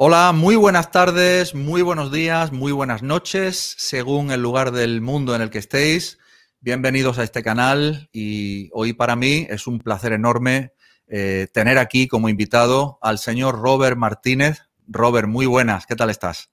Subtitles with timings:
[0.00, 5.34] Hola, muy buenas tardes, muy buenos días, muy buenas noches, según el lugar del mundo
[5.34, 6.20] en el que estéis.
[6.60, 10.72] Bienvenidos a este canal y hoy para mí es un placer enorme
[11.08, 14.68] eh, tener aquí como invitado al señor Robert Martínez.
[14.86, 16.48] Robert, muy buenas, ¿qué tal estás?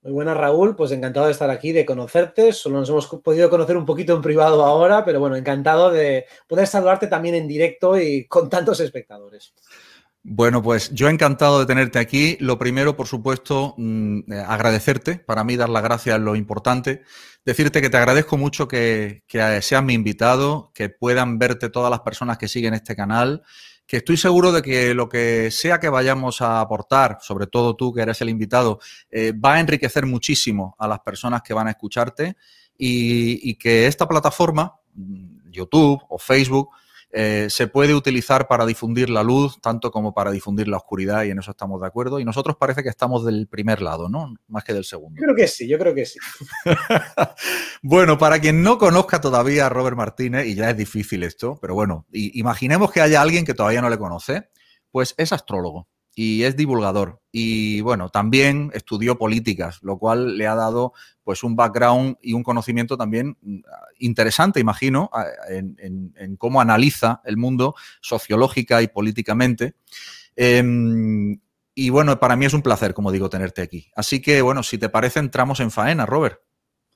[0.00, 0.74] Muy buenas, Raúl.
[0.74, 2.54] Pues encantado de estar aquí, de conocerte.
[2.54, 6.66] Solo nos hemos podido conocer un poquito en privado ahora, pero bueno, encantado de poder
[6.66, 9.52] saludarte también en directo y con tantos espectadores.
[10.24, 12.36] Bueno, pues yo encantado de tenerte aquí.
[12.38, 15.16] Lo primero, por supuesto, mm, eh, agradecerte.
[15.18, 17.02] Para mí dar las gracias es lo importante.
[17.44, 19.24] Decirte que te agradezco mucho que,
[19.60, 23.42] seas mi invitado, que puedan verte todas las personas que siguen este canal,
[23.84, 27.92] que estoy seguro de que lo que sea que vayamos a aportar, sobre todo tú
[27.92, 28.78] que eres el invitado,
[29.10, 32.36] eh, va a enriquecer muchísimo a las personas que van a escucharte
[32.78, 36.70] y, y que esta plataforma, mm, YouTube o Facebook,
[37.12, 41.30] eh, se puede utilizar para difundir la luz, tanto como para difundir la oscuridad, y
[41.30, 42.18] en eso estamos de acuerdo.
[42.18, 44.34] Y nosotros parece que estamos del primer lado, ¿no?
[44.48, 45.20] Más que del segundo.
[45.20, 46.18] Yo creo que sí, yo creo que sí.
[47.82, 51.74] bueno, para quien no conozca todavía a Robert Martínez, y ya es difícil esto, pero
[51.74, 54.48] bueno, imaginemos que haya alguien que todavía no le conoce,
[54.90, 57.20] pues es astrólogo y es divulgador.
[57.30, 60.92] Y bueno, también estudió políticas, lo cual le ha dado
[61.24, 63.60] pues un background y un conocimiento también mm,
[64.00, 65.10] interesante, imagino,
[65.48, 69.74] en, cómo analiza el mundo sociológica y políticamente.
[70.36, 71.38] Em,
[71.74, 73.90] y bueno, para mí es un placer, como digo, tenerte aquí.
[73.96, 76.40] Así que bueno, si te parece, entramos en faena, Robert.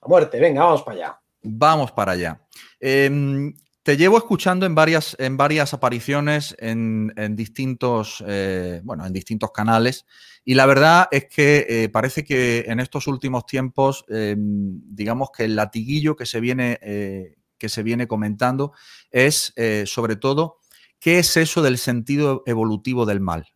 [0.03, 1.21] A muerte, venga, vamos para allá.
[1.43, 2.41] Vamos para allá.
[2.81, 3.55] Em,
[3.87, 10.07] te llevo escuchando en varias, en varias apariciones en, distintos, eh, bueno, en distintos canales
[10.45, 15.45] y la verdad es que eh, parece que en estos últimos tiempos, em, digamos que
[15.45, 18.73] el latiguillo que se viene, eh, que se viene comentando
[19.13, 20.59] es sobre todo
[20.99, 23.47] qué es eso del sentido evolutivo del mal.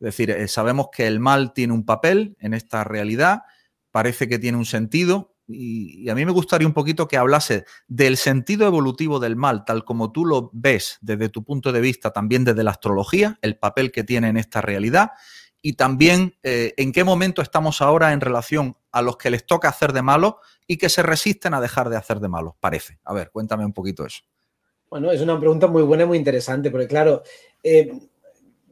[0.00, 3.42] Es decir, sabemos que el mal tiene un papel en esta realidad,
[3.90, 8.16] parece que tiene un sentido, y, a mí me gustaría un poquito que hablase del
[8.16, 12.44] sentido evolutivo del mal, tal como tú lo ves desde tu punto de vista, también
[12.44, 15.10] desde la astrología, el papel que tiene en esta realidad,
[15.62, 19.68] y también eh, en qué momento estamos ahora en relación a los que les toca
[19.68, 22.98] hacer de malo y que se resisten a dejar de hacer de malo, parece.
[23.04, 24.22] A ver, cuéntame un poquito eso.
[24.88, 27.22] Bueno, es una pregunta muy buena y muy interesante, porque claro,
[27.62, 27.92] eh,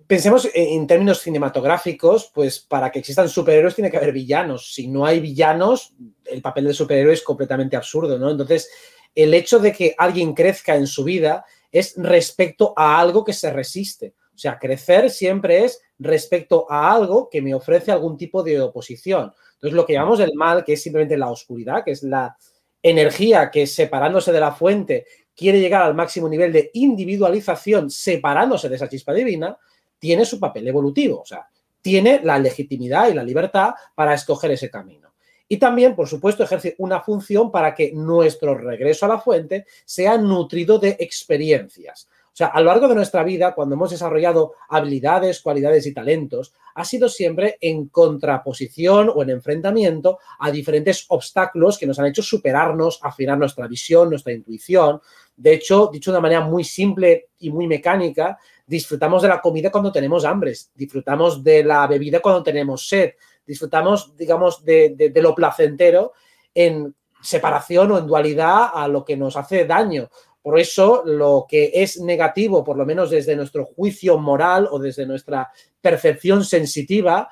[0.06, 4.72] pensemos en términos cinematográficos, pues para que existan superhéroes tiene que haber villanos.
[4.72, 5.94] Si no hay villanos,
[6.24, 8.30] el papel de superhéroe es completamente absurdo, ¿no?
[8.30, 8.70] Entonces,
[9.14, 13.52] el hecho de que alguien crezca en su vida es respecto a algo que se
[13.52, 14.14] resiste.
[14.34, 19.32] O sea, crecer siempre es respecto a algo que me ofrece algún tipo de oposición.
[19.54, 22.36] Entonces, lo que llamamos el mal, que es simplemente la oscuridad, que es la
[22.82, 28.76] energía que separándose de la fuente quiere llegar al máximo nivel de individualización, separándose de
[28.76, 29.56] esa chispa divina,
[29.98, 31.48] tiene su papel evolutivo, o sea,
[31.80, 35.14] tiene la legitimidad y la libertad para escoger ese camino.
[35.46, 40.16] Y también, por supuesto, ejerce una función para que nuestro regreso a la fuente sea
[40.16, 42.08] nutrido de experiencias.
[42.34, 46.52] O sea, a lo largo de nuestra vida, cuando hemos desarrollado habilidades, cualidades y talentos,
[46.74, 52.24] ha sido siempre en contraposición o en enfrentamiento a diferentes obstáculos que nos han hecho
[52.24, 55.00] superarnos, afinar nuestra visión, nuestra intuición.
[55.36, 58.36] De hecho, dicho de una manera muy simple y muy mecánica,
[58.66, 63.12] disfrutamos de la comida cuando tenemos hambre, disfrutamos de la bebida cuando tenemos sed,
[63.46, 66.14] disfrutamos, digamos, de, lo placentero
[66.52, 70.08] en separación o en dualidad a lo que nos hace daño.
[70.44, 75.06] Por eso, lo que es negativo, por lo menos desde nuestro juicio moral o desde
[75.06, 75.50] nuestra
[75.80, 77.30] percepción sensitiva,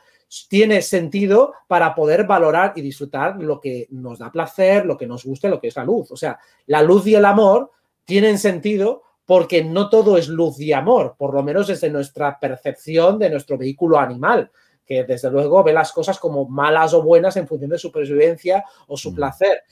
[0.48, 5.26] tiene sentido para poder valorar y disfrutar lo que nos da placer, lo que nos
[5.26, 6.10] gusta, lo que es la luz.
[6.10, 7.70] O sea, la luz y el amor
[8.06, 13.18] tienen sentido porque no todo es luz y amor, por lo menos desde nuestra percepción
[13.18, 14.50] de nuestro vehículo animal,
[14.86, 18.64] que desde luego ve las cosas como malas o buenas en función de su supervivencia
[18.86, 19.14] o su mm.
[19.14, 19.64] placer.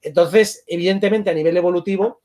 [0.00, 2.22] Entonces, evidentemente, a nivel evolutivo,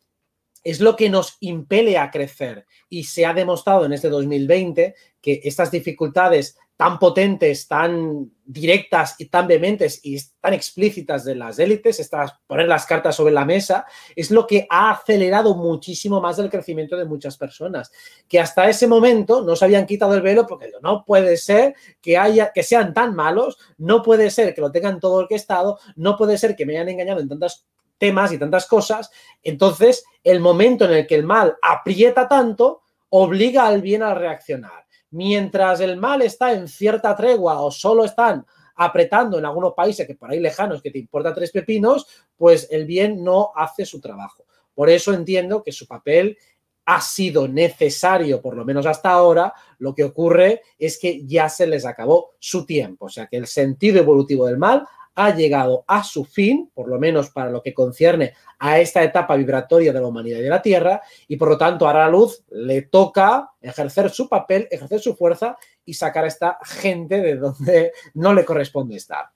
[0.63, 2.65] es lo que nos impele a crecer.
[2.89, 9.27] Y se ha demostrado en este 2020 que estas dificultades tan potentes, tan directas y
[9.27, 13.85] tan vehementes y tan explícitas de las élites, estas poner las cartas sobre la mesa,
[14.15, 17.91] es lo que ha acelerado muchísimo más el crecimiento de muchas personas,
[18.27, 22.17] que hasta ese momento no se habían quitado el velo porque no puede ser que
[22.17, 26.39] haya que sean tan malos, no puede ser que lo tengan todo orquestado, no puede
[26.39, 27.67] ser que me hayan engañado en tantos
[28.01, 29.11] temas y tantas cosas.
[29.41, 34.81] Entonces, el momento en el que el mal aprieta tanto obliga al bien a reaccionar
[35.11, 38.45] mientras el mal está en cierta tregua o solo están
[38.75, 42.85] apretando en algunos países que por ahí lejanos que te importa tres pepinos, pues el
[42.85, 44.45] bien no hace su trabajo.
[44.73, 46.37] Por eso entiendo que su papel
[46.85, 51.67] ha sido necesario, por lo menos hasta ahora, lo que ocurre es que ya se
[51.67, 53.05] les acabó su tiempo.
[53.05, 56.99] O sea que el sentido evolutivo del mal ha llegado a su fin, por lo
[56.99, 60.61] menos para lo que concierne a esta etapa vibratoria de la humanidad y de la
[60.61, 65.15] Tierra, y por lo tanto a la luz le toca ejercer su papel, ejercer su
[65.15, 69.29] fuerza y sacar a esta gente de donde no le corresponde estar.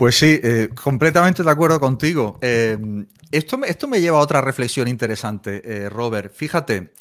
[0.00, 2.38] Pues sí, eh, completamente de acuerdo contigo.
[2.40, 2.78] Eh,
[3.30, 6.32] esto, esto, me lleva a otra reflexión interesante, eh, Robert.
[6.34, 6.94] Fíjate,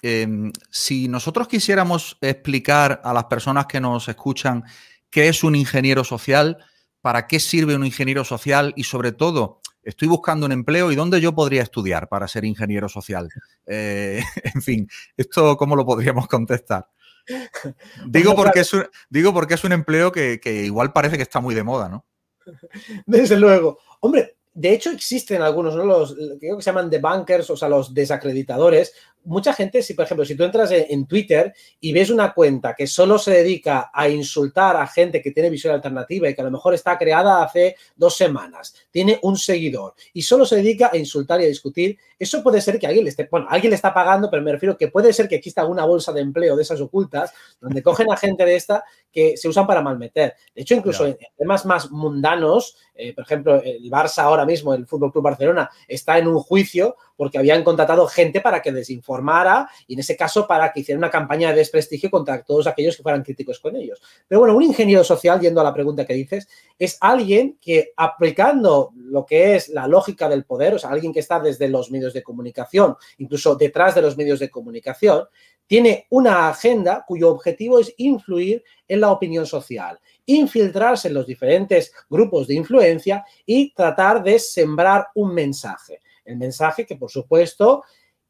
[0.69, 4.65] si nosotros quisiéramos explicar a las personas que nos escuchan
[5.09, 6.57] qué es un ingeniero social,
[7.01, 11.21] para qué sirve un ingeniero social y sobre todo, estoy buscando un empleo y dónde
[11.21, 13.29] yo podría estudiar para ser ingeniero social.
[13.65, 14.21] Eh,
[14.55, 16.87] en fin, ¿esto cómo lo podríamos contestar?
[18.07, 21.39] Digo porque, es un, digo porque es un empleo que, que igual parece que está
[21.39, 22.05] muy de moda, ¿no?
[23.05, 23.79] Desde luego.
[23.99, 25.85] Hombre, de hecho, existen algunos, ¿no?
[25.85, 28.93] Los creo que se llaman debunkers, o sea, los desacreditadores.
[29.25, 32.87] Mucha gente, si por ejemplo, si tú entras en, Twitter y ves una cuenta que
[32.87, 36.51] solo se dedica a insultar a gente que tiene visión alternativa y que a lo
[36.51, 41.41] mejor está creada hace dos semanas, tiene un seguidor y solo se dedica a insultar
[41.41, 44.29] y a discutir, eso puede ser que alguien le esté, bueno, alguien le está pagando,
[44.29, 47.33] pero me refiero que puede ser que exista alguna bolsa de empleo de esas ocultas
[47.59, 50.35] donde cogen a gente de esta que se usan para malmeter.
[50.53, 54.85] De hecho, incluso en temas más mundanos, eh, por ejemplo, el Barça ahora mismo, el
[54.85, 59.69] Fútbol Club Barcelona, está en un juicio porque habían contratado gente para que les informara
[59.87, 63.03] y en ese caso para que hiciera una campaña de desprestigio contra todos aquellos que
[63.03, 64.01] fueran críticos con ellos.
[64.25, 66.47] Pero bueno, un ingeniero social, yendo a la pregunta que dices,
[66.79, 71.19] es alguien que aplicando lo que es la lógica del poder, o sea, alguien que
[71.19, 75.25] está desde los medios de comunicación, incluso detrás de los medios de comunicación,
[75.67, 81.91] tiene una agenda cuyo objetivo es influir en la opinión social, infiltrarse en los diferentes
[82.09, 85.99] grupos de influencia y tratar de sembrar un mensaje.
[86.29, 87.83] El mensaje que, por supuesto,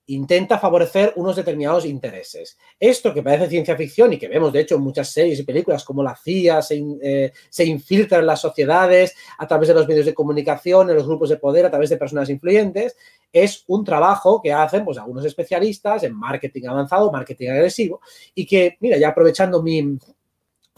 [0.10, 2.58] intenta favorecer unos determinados intereses.
[2.80, 5.84] Esto que parece ciencia ficción y que vemos, de hecho, en muchas series y películas,
[5.84, 10.08] como la CIA se, eh, se, infiltra en las sociedades a través de los medios
[10.08, 12.98] de comunicación, en los grupos de poder, a través de personas influyentes,
[13.32, 18.02] es un trabajo que hacen pues, algunos especialistas en marketing avanzado, marketing agresivo,
[18.34, 20.00] y que, mira, ya aprovechando mi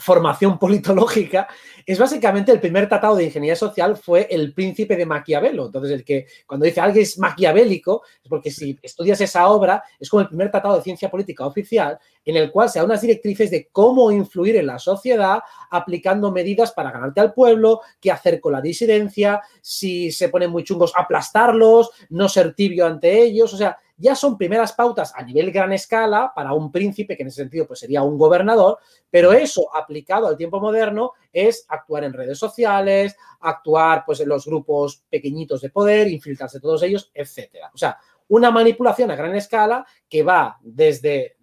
[0.01, 1.47] formación politológica,
[1.85, 5.67] es básicamente el primer tratado de ingeniería social fue el príncipe de Maquiavelo.
[5.67, 10.09] Entonces, el que cuando dice alguien es maquiavélico, es porque si estudias esa obra, es
[10.09, 13.49] como el primer tratado de ciencia política oficial en el cual se da unas directrices
[13.49, 15.39] de cómo influir en la sociedad
[15.69, 20.63] aplicando medidas para ganarte al pueblo, qué hacer con la disidencia, si se ponen muy
[20.63, 23.53] chungos, aplastarlos, no ser tibio ante ellos.
[23.53, 27.27] O sea, ya son primeras pautas a nivel gran escala para un príncipe, que en
[27.27, 32.13] ese sentido pues sería un gobernador, pero eso aplicado al tiempo moderno es actuar en
[32.13, 37.71] redes sociales, actuar pues en los grupos pequeñitos de poder, infiltrarse todos ellos, etcétera.
[37.73, 37.97] O sea,
[38.31, 41.35] una manipulación a gran escala que va desde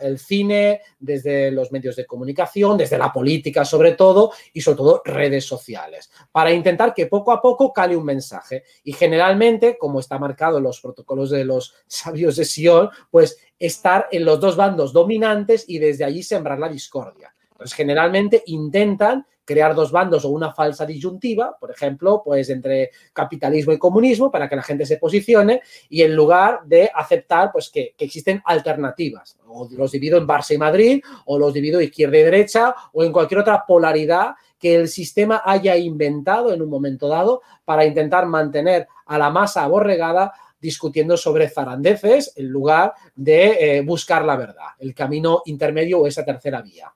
[0.00, 5.02] el cine, desde los medios de comunicación, desde la política sobre todo y sobre todo
[5.04, 8.64] redes sociales, para intentar que poco a poco cale un mensaje.
[8.84, 14.08] Y generalmente, como está marcado en los protocolos de los sabios de Sion, pues estar
[14.10, 17.34] en los dos bandos dominantes y desde allí sembrar la discordia.
[17.64, 23.72] Pues generalmente intentan crear dos bandos o una falsa disyuntiva, por ejemplo, pues entre capitalismo
[23.72, 27.94] y comunismo para que la gente se posicione y en lugar de aceptar pues que,
[27.98, 32.74] existen alternativas, o los divido en Barça y Madrid, o los divido izquierda y derecha,
[32.92, 37.86] o en cualquier otra polaridad que el sistema haya inventado en un momento dado para
[37.86, 44.36] intentar mantener a la masa aborregada discutiendo sobre zarandeces en lugar de eh, buscar la
[44.36, 46.92] verdad, el camino intermedio o esa tercera vía.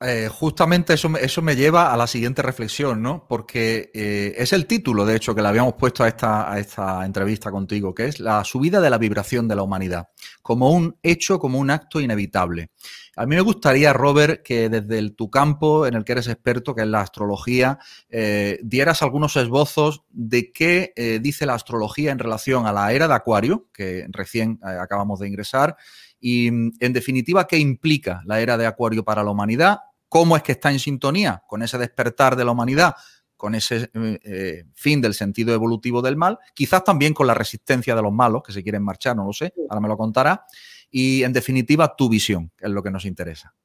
[0.00, 3.26] Eh, justamente eso, eso, me lleva a la siguiente reflexión, ¿no?
[3.28, 7.06] Porque eh, es el título, de hecho, que le habíamos puesto a esta, a esta
[7.06, 10.08] entrevista contigo, que es la subida de la vibración de la humanidad,
[10.42, 12.70] como un hecho, como un acto inevitable.
[13.16, 16.82] A mí me gustaría, Robert, que desde tu campo en el que eres experto, que
[16.82, 17.78] es la astrología,
[18.10, 23.14] eh, dieras algunos esbozos de qué dice la astrología en relación a la era de
[23.14, 25.76] Acuario, que recién acabamos de ingresar,
[26.26, 29.78] y en definitiva, qué implica la era de Acuario para la humanidad
[30.14, 32.94] cómo es que está en sintonía con ese despertar de la humanidad,
[33.36, 37.96] con ese eh, eh, fin del sentido evolutivo del mal, quizás también con la resistencia
[37.96, 40.44] de los malos que se quieren marchar, no lo sé, ahora me lo contará,
[40.88, 43.56] y en definitiva tu visión, que es lo que nos interesa.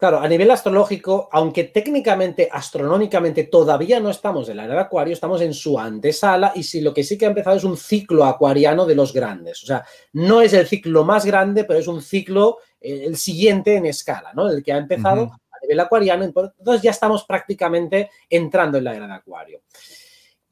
[0.00, 5.12] Claro, a nivel astrológico, aunque técnicamente, astronómicamente, todavía no estamos en la era de Acuario,
[5.12, 8.24] estamos en su antesala y si lo que sí que ha empezado es un ciclo
[8.24, 9.62] acuariano de los grandes.
[9.62, 13.76] O sea, no es el ciclo más grande, pero es un ciclo eh, el siguiente
[13.76, 14.48] en escala, ¿no?
[14.48, 16.24] El que ha empezado a nivel acuariano.
[16.24, 19.60] Entonces ya estamos prácticamente entrando en la era de Acuario.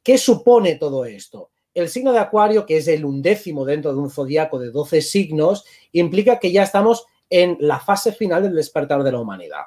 [0.02, 1.52] ¿Qué supone todo esto?
[1.72, 5.64] el signo de Acuario, que es el undécimo dentro de un zodiaco de 12 signos,
[5.92, 9.62] implica que ya estamos en la fase final del despertar de la humanidad.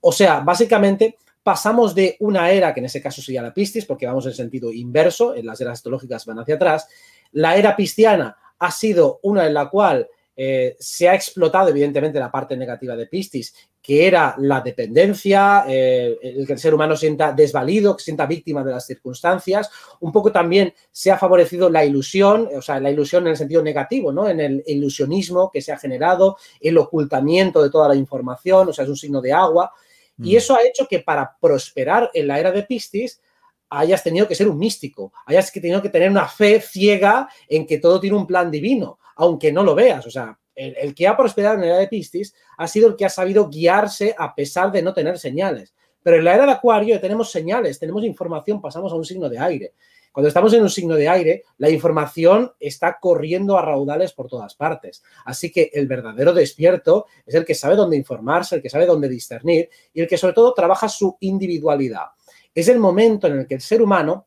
[0.00, 4.06] O sea, básicamente pasamos de una era, que en ese caso sería la Piscis, porque
[4.06, 6.88] vamos en sentido inverso, en las eras astrológicas van hacia atrás.
[7.32, 12.30] La era pisciana ha sido una en la cual eh, se ha explotado evidentemente la
[12.30, 17.32] parte negativa de Piscis, que era la dependencia, eh, el que el ser humano sienta
[17.32, 19.70] desvalido, que sienta víctima de las circunstancias.
[20.00, 23.60] Un poco también se ha favorecido la ilusión, o sea, la ilusión en el sentido
[23.60, 24.28] negativo, ¿no?
[24.28, 28.84] En el ilusionismo que se ha generado, el ocultamiento de toda la información, o sea,
[28.84, 29.72] es un signo de agua.
[30.18, 30.36] Y mm.
[30.36, 33.20] eso ha hecho que para prosperar en la era de Piscis
[33.68, 37.78] hayas tenido que ser un místico, hayas tenido que tener una fe ciega en que
[37.78, 40.06] todo tiene un plan divino, aunque no lo veas.
[40.06, 43.04] O sea, el, que ha prosperado en la era de Piscis ha sido el que
[43.04, 45.74] ha sabido guiarse a pesar de no tener señales.
[46.02, 49.38] Pero en la era de Acuario tenemos señales, tenemos información, pasamos a un signo de
[49.38, 49.74] aire.
[50.12, 54.54] Cuando estamos en un signo de aire, la información está corriendo a raudales por todas
[54.54, 55.02] partes.
[55.24, 59.08] Así que el verdadero despierto es el que sabe dónde informarse, el que sabe dónde
[59.08, 62.08] discernir y el que sobre todo trabaja su individualidad.
[62.54, 64.26] Es el momento en el que el ser humano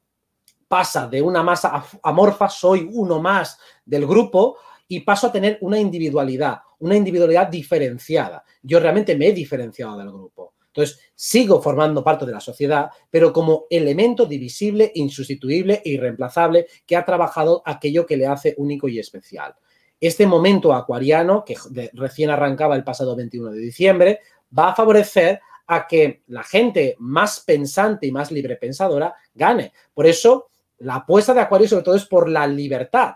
[0.67, 5.79] pasa de una masa amorfa, soy uno más del grupo, y paso a tener una
[5.79, 8.43] individualidad, una individualidad diferenciada.
[8.61, 10.53] Yo realmente me he diferenciado del grupo.
[10.67, 16.97] Entonces, sigo formando parte de la sociedad, pero como elemento divisible, insustituible e irreemplazable que
[16.97, 19.55] ha trabajado aquello que le hace único y especial.
[20.01, 21.55] Este momento acuariano, que
[21.93, 24.19] recién arrancaba el pasado 21 de diciembre,
[24.57, 29.71] va a favorecer a que la gente más pensante y más libre pensadora gane.
[29.93, 30.49] Por eso,
[30.79, 33.15] la apuesta de Acuario sobre todo es por la libertad.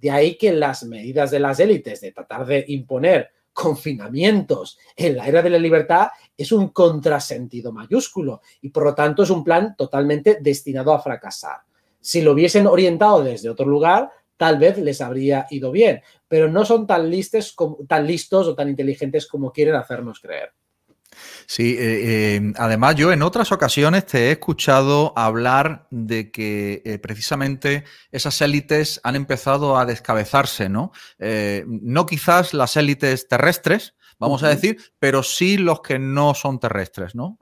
[0.00, 5.26] De ahí que las medidas de las élites de tratar de imponer confinamientos en la
[5.26, 9.74] era de la libertad es un contrasentido mayúsculo y por lo tanto es un plan
[9.74, 11.60] totalmente destinado a fracasar.
[11.98, 16.66] Si lo hubiesen orientado desde otro lugar, tal vez les habría ido bien, pero no
[16.66, 17.10] son tan,
[17.88, 20.52] tan listos o tan inteligentes como quieren hacernos creer.
[21.46, 26.98] Sí, eh, eh, además yo en otras ocasiones te he escuchado hablar de que eh,
[26.98, 30.92] precisamente esas élites han empezado a descabezarse, ¿no?
[31.66, 37.14] no quizás las élites terrestres, vamos a decir, pero sí los que no son terrestres,
[37.14, 37.38] ¿no?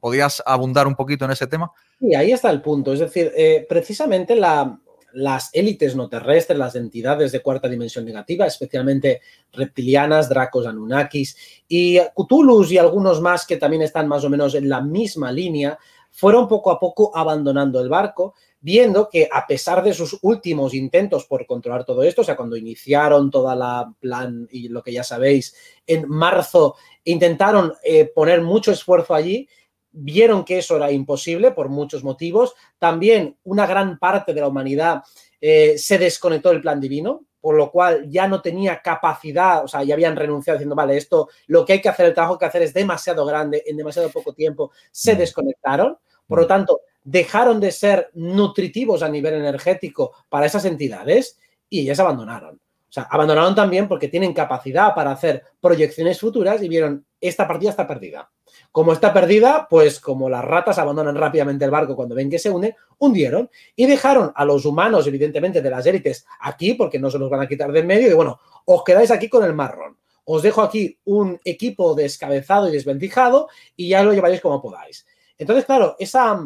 [0.00, 1.70] ¿Podrías abundar un poquito en ese tema?
[1.98, 2.92] Sí, ahí está el punto.
[2.92, 3.32] Es decir,
[3.68, 4.80] precisamente la,
[5.12, 9.20] las élites no terrestres, las entidades de cuarta dimensión negativa, especialmente
[9.52, 11.36] reptilianas, Dracos, Anunnakis
[11.68, 15.78] y Cthulhus y algunos más que también están más o menos en la misma línea,
[16.10, 21.24] fueron poco a poco abandonando el barco, viendo que a pesar de sus últimos intentos
[21.24, 25.02] por controlar todo esto, o sea, cuando iniciaron toda la plan y lo que ya
[25.02, 25.54] sabéis,
[25.86, 29.48] en marzo intentaron eh, poner mucho esfuerzo allí,
[29.92, 32.54] vieron que eso era imposible por muchos motivos.
[32.78, 35.02] También una gran parte de la humanidad
[35.40, 39.82] eh, se desconectó del plan divino, por lo cual ya no tenía capacidad, o sea,
[39.82, 42.62] ya habían renunciado diciendo, vale, esto, lo que hay que hacer, el trabajo que hacer
[42.62, 45.18] es demasiado grande, en demasiado poco tiempo, se mm.
[45.18, 45.98] desconectaron.
[46.26, 46.48] Por lo mm.
[46.48, 52.56] tanto, dejaron de ser nutritivos a nivel energético para esas entidades y ellas abandonaron.
[52.56, 57.70] O sea, abandonaron también porque tienen capacidad para hacer proyecciones futuras y vieron, esta partida
[57.70, 58.28] está perdida.
[58.72, 62.50] Como está perdida, pues como las ratas abandonan rápidamente el barco cuando ven que se
[62.50, 67.18] une, hundieron y dejaron a los humanos, evidentemente, de las élites aquí, porque no se
[67.18, 69.96] los van a quitar de en medio, y bueno, os quedáis aquí con el marrón.
[70.24, 75.04] Os dejo aquí un equipo descabezado y desvencijado y ya lo llevaréis como podáis.
[75.36, 76.38] Entonces, claro, esa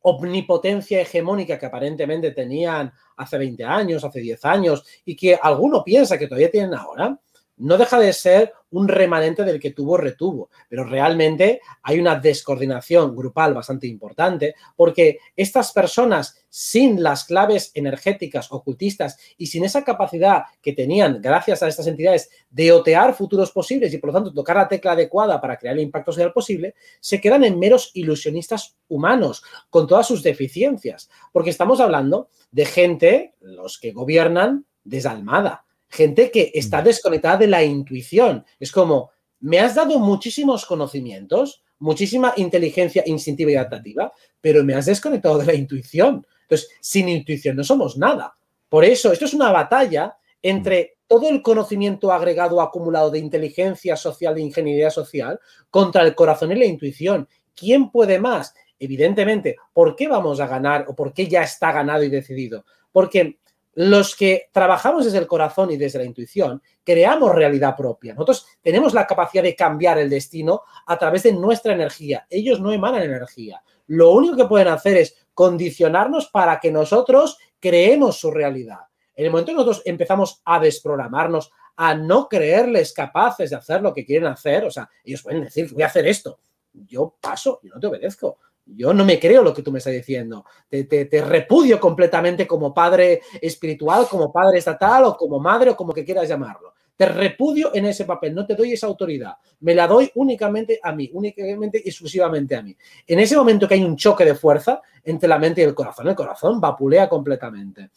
[0.00, 6.18] omnipotencia hegemónica que aparentemente tenían hace 20 años, hace 10 años y que alguno piensa
[6.18, 7.16] que todavía tienen ahora,
[7.56, 13.14] no deja de ser un remanente del que tuvo retuvo, pero realmente hay una descoordinación
[13.14, 20.44] grupal bastante importante porque estas personas sin las claves energéticas ocultistas y sin esa capacidad
[20.62, 24.56] que tenían gracias a estas entidades de otear futuros posibles y por lo tanto tocar
[24.56, 29.44] la tecla adecuada para crear el impacto social posible, se quedan en meros ilusionistas humanos
[29.68, 36.50] con todas sus deficiencias, porque estamos hablando de gente, los que gobiernan, desalmada gente que
[36.54, 36.84] está mm.
[36.84, 38.44] desconectada de la intuición.
[38.58, 44.86] Es como, me has dado muchísimos conocimientos, muchísima inteligencia instintiva y adaptativa, pero me has
[44.86, 46.26] desconectado de la intuición.
[46.42, 48.34] Entonces, sin intuición no somos nada.
[48.68, 54.34] Por eso, esto es una batalla entre todo el conocimiento agregado acumulado de inteligencia social,
[54.34, 55.38] de ingeniería social,
[55.70, 57.28] contra el corazón y la intuición.
[57.54, 58.54] ¿Quién puede más?
[58.78, 62.64] Evidentemente, ¿por qué vamos a ganar o por qué ya está ganado y decidido?
[62.90, 63.38] Porque
[63.74, 68.14] los que trabajamos desde el corazón y desde la intuición, creamos realidad propia.
[68.14, 72.26] Nosotros tenemos la capacidad de cambiar el destino a través de nuestra energía.
[72.28, 73.62] Ellos no emanan energía.
[73.86, 78.80] Lo único que pueden hacer es condicionarnos para que nosotros creemos su realidad.
[79.14, 83.92] En el momento que nosotros empezamos a desprogramarnos, a no creerles capaces de hacer lo
[83.94, 86.38] que quieren hacer, o sea, ellos pueden decir, voy a hacer esto,
[86.72, 88.38] yo paso, yo no te obedezco.
[88.64, 90.44] Yo no me creo lo que tú me estás diciendo.
[90.68, 96.04] Te, repudio completamente como padre espiritual, como padre estatal o como madre o como que
[96.04, 96.72] quieras llamarlo.
[96.96, 99.32] Te repudio en ese papel, no te doy esa autoridad.
[99.60, 102.76] Me la doy únicamente a mí, únicamente y exclusivamente a mí.
[103.06, 106.08] En ese momento que hay un choque de fuerza entre la mente y el corazón,
[106.08, 107.90] el corazón vapulea completamente.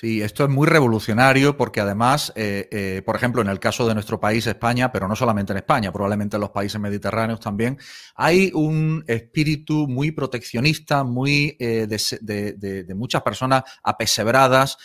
[0.00, 3.94] Sí, esto es muy revolucionario porque además, eh, eh, por ejemplo, en el caso de
[3.94, 7.76] nuestro país, España, pero no solamente en España, probablemente en los países mediterráneos también,
[8.14, 14.78] hay un espíritu muy proteccionista, muy eh, de, muchas personas apesebradas,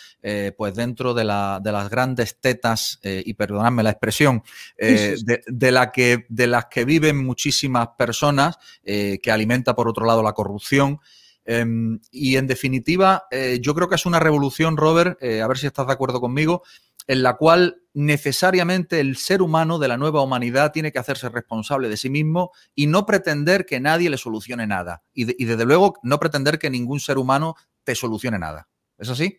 [0.56, 4.42] pues dentro de, las grandes tetas, y perdonadme la expresión,
[4.76, 10.32] de, la que, de las que viven muchísimas personas, que alimenta por otro lado la
[10.32, 10.98] corrupción.
[11.44, 15.58] Em, y en definitiva, eh, yo creo que es una revolución, Robert, eh, a ver
[15.58, 16.62] si estás de acuerdo conmigo,
[17.06, 21.88] en la cual necesariamente el ser humano de la nueva humanidad tiene que hacerse responsable
[21.88, 25.02] de sí mismo y no pretender que nadie le solucione nada.
[25.12, 28.68] Y, desde luego no pretender que ningún ser humano te solucione nada.
[28.98, 29.38] ¿Es así?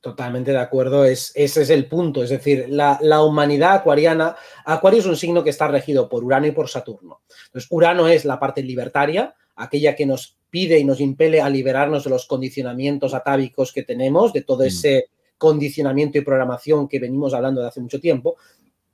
[0.00, 2.22] Totalmente de acuerdo, es, ese es el punto.
[2.22, 6.46] Es decir, la, la, humanidad acuariana, Acuario es un signo que está regido por Urano
[6.46, 7.22] y por Saturno.
[7.46, 12.04] Entonces, Urano es la parte libertaria, aquella que nos pide y nos impele a liberarnos
[12.04, 14.66] de los condicionamientos atávicos que tenemos, de todo mm.
[14.66, 18.36] ese condicionamiento y programación que venimos hablando de hace mucho tiempo.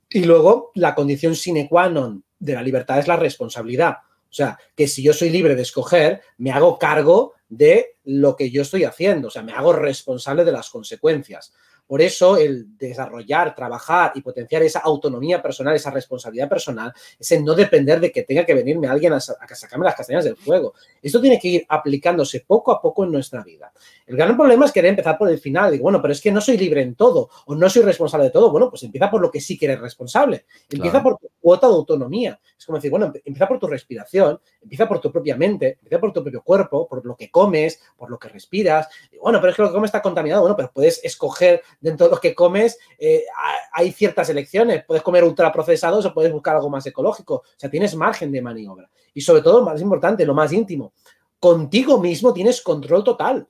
[0.09, 3.97] Y luego la condición sine qua non de la libertad es la responsabilidad.
[4.29, 8.51] O sea, que si yo soy libre de escoger, me hago cargo de lo que
[8.51, 11.53] yo estoy haciendo, o sea, me hago responsable de las consecuencias.
[11.87, 17.53] Por eso el desarrollar, trabajar y potenciar esa autonomía personal, esa responsabilidad personal, ese no
[17.53, 20.73] depender de que tenga que venirme alguien a, sacarme las castañas del fuego.
[21.01, 23.71] Esto tiene que ir aplicándose poco a poco en nuestra vida.
[24.05, 25.71] El gran problema es querer empezar por el final.
[25.71, 28.31] Digo, bueno, pero es que no soy libre en todo o no soy responsable de
[28.31, 28.51] todo.
[28.51, 30.45] Bueno, pues empieza por lo que sí que eres responsable.
[30.69, 32.39] Empieza por tu cuota de autonomía.
[32.57, 36.13] Es como decir, bueno, empieza por tu respiración, empieza por tu propia mente, empieza por
[36.13, 38.87] tu propio cuerpo, por lo que comes, por lo que respiras.
[39.19, 40.41] bueno, pero es que lo que comes está contaminado.
[40.41, 43.23] Bueno, pero puedes escoger dentro de lo que comes, eh,
[43.71, 44.85] hay ciertas elecciones.
[44.85, 47.35] Puedes comer ultraprocesados o puedes buscar algo más ecológico.
[47.35, 48.89] O sea, tienes margen de maniobra.
[49.15, 50.93] Y sobre todo, más importante, lo más íntimo,
[51.39, 53.47] contigo mismo tienes control total.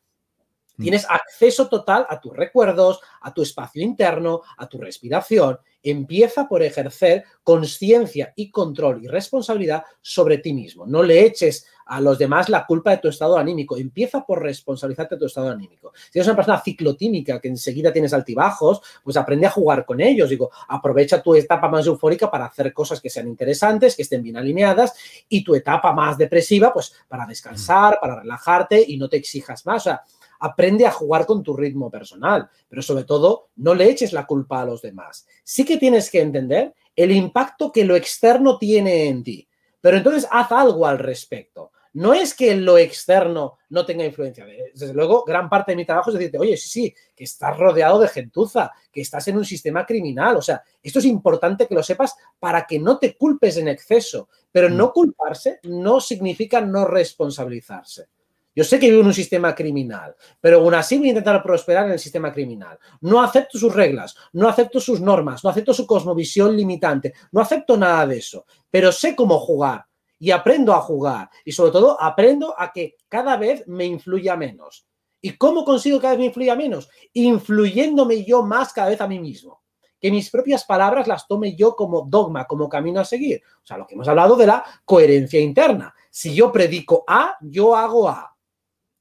[0.77, 0.83] Mm.
[0.83, 5.59] Tienes acceso total a tus recuerdos, a tu espacio interno, a tu respiración.
[5.83, 10.85] Empieza por ejercer conciencia y control y responsabilidad sobre ti mismo.
[10.87, 13.77] No le eches a los demás la culpa de tu estado anímico.
[13.77, 15.93] Empieza por responsabilizarte de tu estado anímico.
[16.11, 20.29] Si eres una persona ciclotímica que enseguida tienes altibajos, pues aprende a jugar con ellos.
[20.29, 24.37] Digo, aprovecha tu etapa más eufórica para hacer cosas que sean interesantes, que estén bien
[24.37, 24.93] alineadas,
[25.29, 29.83] y tu etapa más depresiva, pues para descansar, para relajarte y no te exijas más.
[29.83, 30.03] O sea,
[30.39, 34.61] aprende a jugar con tu ritmo personal, pero sobre todo no le eches la culpa
[34.61, 35.27] a los demás.
[35.43, 39.47] Sí que tienes que entender el impacto que lo externo tiene en ti,
[39.81, 41.71] pero entonces haz algo al respecto.
[41.95, 44.45] No es que lo externo no tenga influencia.
[44.45, 47.99] Desde luego, gran parte de mi trabajo es decirte, oye, sí, sí, que estás rodeado
[47.99, 50.35] de gentuza, que estás en un sistema criminal.
[50.35, 54.27] O sea, esto es importante que lo sepas para que no te culpes en exceso.
[54.51, 54.91] Pero no mm.
[54.91, 58.09] culparse no significa no responsabilizarse.
[58.55, 61.87] Yo sé que vivo en un sistema criminal, pero aún así voy a intentar prosperar
[61.87, 62.79] en el sistema criminal.
[63.01, 67.75] No acepto sus reglas, no acepto sus normas, no acepto su cosmovisión limitante, no acepto
[67.75, 69.85] nada de eso, pero sé cómo jugar
[70.19, 74.87] y aprendo a jugar y sobre todo aprendo a que cada vez me influya menos.
[75.19, 76.89] ¿Y cómo consigo que cada vez me influya menos?
[77.11, 79.63] Influyéndome yo más cada vez a mí mismo.
[79.99, 83.41] Que mis propias palabras las tome yo como dogma, como camino a seguir.
[83.63, 85.93] O sea, lo que hemos hablado de la coherencia interna.
[86.09, 88.34] Si yo predico A, yo hago A.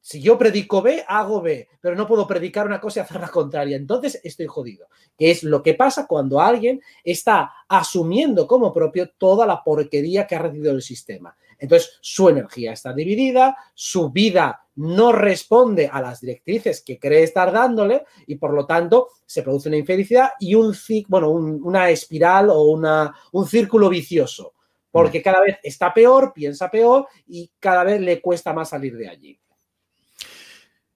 [0.06, 3.28] Si yo predico B, hago B, pero no puedo predicar una cosa y hacer la
[3.28, 3.74] contraria.
[3.74, 4.86] Entonces estoy jodido.
[5.16, 10.36] Que es lo que pasa cuando alguien está asumiendo como propio toda la porquería que
[10.36, 11.34] ha recibido el sistema.
[11.58, 17.50] Entonces su energía está dividida, su vida no responde a las directrices que cree estar
[17.50, 20.76] dándole y por lo tanto se produce una infelicidad y un,
[21.08, 24.52] bueno, una espiral o una, un círculo vicioso.
[24.90, 29.08] Porque cada vez está peor, piensa peor y cada vez le cuesta más salir de
[29.08, 29.40] allí.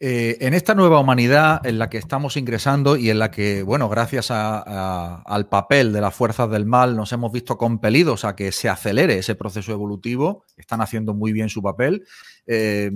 [0.01, 3.89] Eh, en esta nueva humanidad en la que estamos ingresando y en la que, bueno,
[3.89, 8.69] gracias al papel de las fuerzas del mal nos hemos visto compelidos a que se
[8.69, 12.07] acelere ese proceso evolutivo, están haciendo muy bien su papel.
[12.47, 12.93] Eh,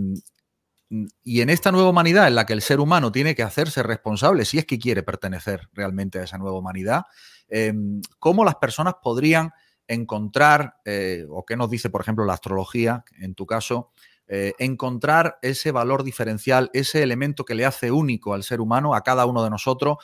[1.25, 4.45] y en esta nueva humanidad en la que el ser humano tiene que hacerse responsable,
[4.45, 7.07] si es que quiere pertenecer realmente a esa nueva humanidad,
[7.49, 7.73] eh,
[8.21, 9.51] ¿cómo las personas podrían
[9.89, 10.77] encontrar,
[11.29, 13.91] o qué nos dice, por ejemplo, la astrología, en tu caso,
[14.35, 19.03] eh, encontrar ese valor diferencial, ese elemento que le hace único al ser humano, a
[19.03, 19.99] cada uno de nosotros,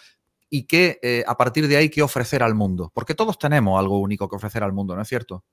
[0.50, 2.92] y que eh, a partir de ahí que ofrecer al mundo.
[2.92, 5.44] Porque todos tenemos algo único que ofrecer al mundo, ¿no es cierto?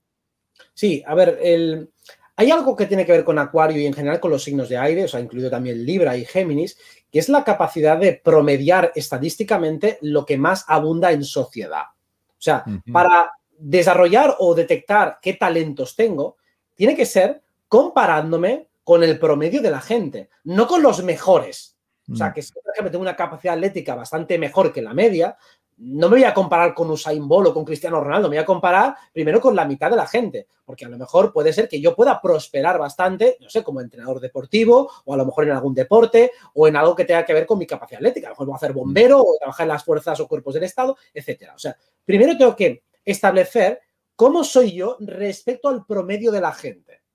[0.74, 1.90] Sí, a ver, el,
[2.36, 4.76] hay algo que tiene que ver con Acuario y en general con los signos de
[4.76, 6.76] aire, o sea, incluido también Libra y Géminis,
[7.10, 11.84] que es la capacidad de promediar estadísticamente lo que más abunda en sociedad.
[12.28, 12.62] O sea,
[12.92, 16.36] para desarrollar o detectar qué talentos tengo,
[16.74, 21.76] tiene que ser comparándome con el promedio de la gente, no con los mejores.
[22.08, 22.34] O sea, mm.
[22.34, 25.36] que si, por ejemplo, tengo una capacidad atlética bastante mejor que la media,
[25.78, 28.46] no me voy a comparar con Usain Bolt o con Cristiano Ronaldo, me voy a
[28.46, 31.80] comparar primero con la mitad de la gente, porque a lo mejor puede ser que
[31.80, 35.74] yo pueda prosperar bastante, no sé, como entrenador deportivo o a lo mejor en algún
[35.74, 38.46] deporte o en algo que tenga que ver con mi capacidad atlética, a lo mejor
[38.46, 41.56] voy a hacer bombero o trabajar en las fuerzas o cuerpos del Estado, etcétera.
[41.56, 43.80] O sea, primero tengo que establecer
[44.14, 47.05] cómo soy yo respecto al promedio de la gente.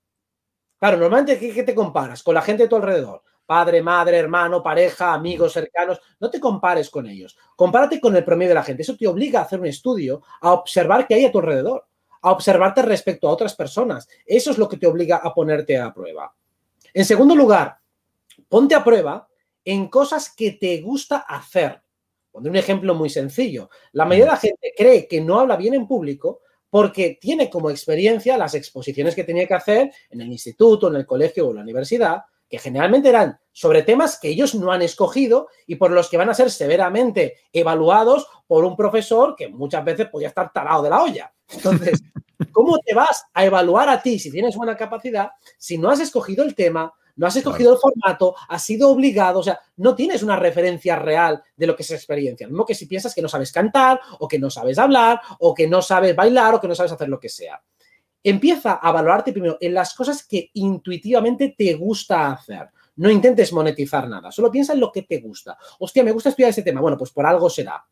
[0.82, 2.24] Claro, normalmente ¿qué te comparas?
[2.24, 6.90] Con la gente de tu alrededor padre, madre, hermano, pareja, amigos cercanos, no te compares
[6.90, 7.38] con ellos.
[7.54, 8.82] Compárate con el promedio de la gente.
[8.82, 11.86] Eso te obliga a hacer un estudio, a observar qué hay a tu alrededor,
[12.22, 14.08] a observarte respecto a otras personas.
[14.26, 16.34] Eso es lo que te obliga a ponerte a prueba.
[16.92, 17.76] En segundo lugar,
[18.48, 19.28] ponte a prueba
[19.64, 21.80] en cosas que te gusta hacer.
[22.32, 23.70] Pondré un ejemplo muy sencillo.
[23.92, 26.40] La mayoría de la gente cree que no habla bien en público
[26.72, 31.04] porque tiene como experiencia las exposiciones que tenía que hacer en el instituto, en el
[31.04, 35.48] colegio o en la universidad, que generalmente eran sobre temas que ellos no han escogido
[35.66, 40.08] y por los que van a ser severamente evaluados por un profesor que muchas veces
[40.08, 41.34] podía estar talado de la olla.
[41.50, 42.00] Entonces,
[42.52, 46.42] ¿cómo te vas a evaluar a ti si tienes buena capacidad si no has escogido
[46.42, 50.36] el tema, no has escogido el formato, has sido obligado, o sea, no tienes una
[50.36, 52.46] referencia real de lo que es experiencia.
[52.46, 55.54] Lo mismo que si piensas que no sabes cantar o que no sabes hablar o
[55.54, 57.62] que no sabes bailar o que no sabes hacer lo que sea
[58.22, 62.68] empieza a valorarte primero en las cosas que intuitivamente te gusta hacer.
[62.96, 65.56] No intentes monetizar nada, solo piensa en lo que te gusta.
[65.78, 66.80] Hostia, me gusta estudiar ese tema.
[66.80, 67.84] Bueno, pues por algo será.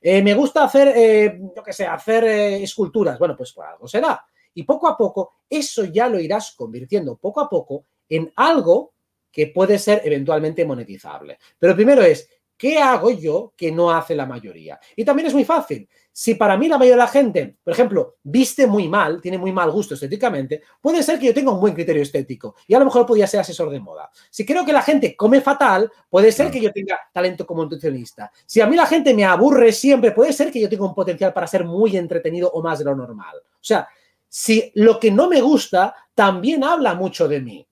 [0.00, 3.18] Eh, me gusta hacer, eh, yo qué sé, hacer eh, esculturas.
[3.18, 4.24] Bueno, pues por algo será.
[4.54, 8.94] Y poco a poco, eso ya lo irás convirtiendo poco a poco en algo
[9.30, 11.38] que puede ser eventualmente monetizable.
[11.58, 14.80] Pero primero es, ¿qué hago yo que no hace la mayoría?
[14.96, 15.88] Y también es muy fácil.
[16.10, 19.52] Si para mí la mayoría de la gente, por ejemplo, viste muy mal, tiene muy
[19.52, 22.86] mal gusto estéticamente, puede ser que yo tenga un buen criterio estético y a lo
[22.86, 24.10] mejor podría ser asesor de moda.
[24.30, 28.32] Si creo que la gente come fatal, puede ser que yo tenga talento como nutricionista.
[28.46, 31.34] Si a mí la gente me aburre siempre, puede ser que yo tenga un potencial
[31.34, 33.36] para ser muy entretenido o más de lo normal.
[33.36, 33.86] O sea,
[34.26, 37.65] si lo que no me gusta también habla mucho de mí.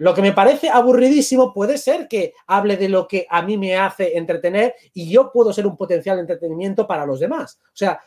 [0.00, 3.76] Lo que me parece aburridísimo puede ser que hable de lo que a mí me
[3.76, 7.60] hace entretener y yo puedo ser un potencial entretenimiento para los demás.
[7.62, 8.00] O sea,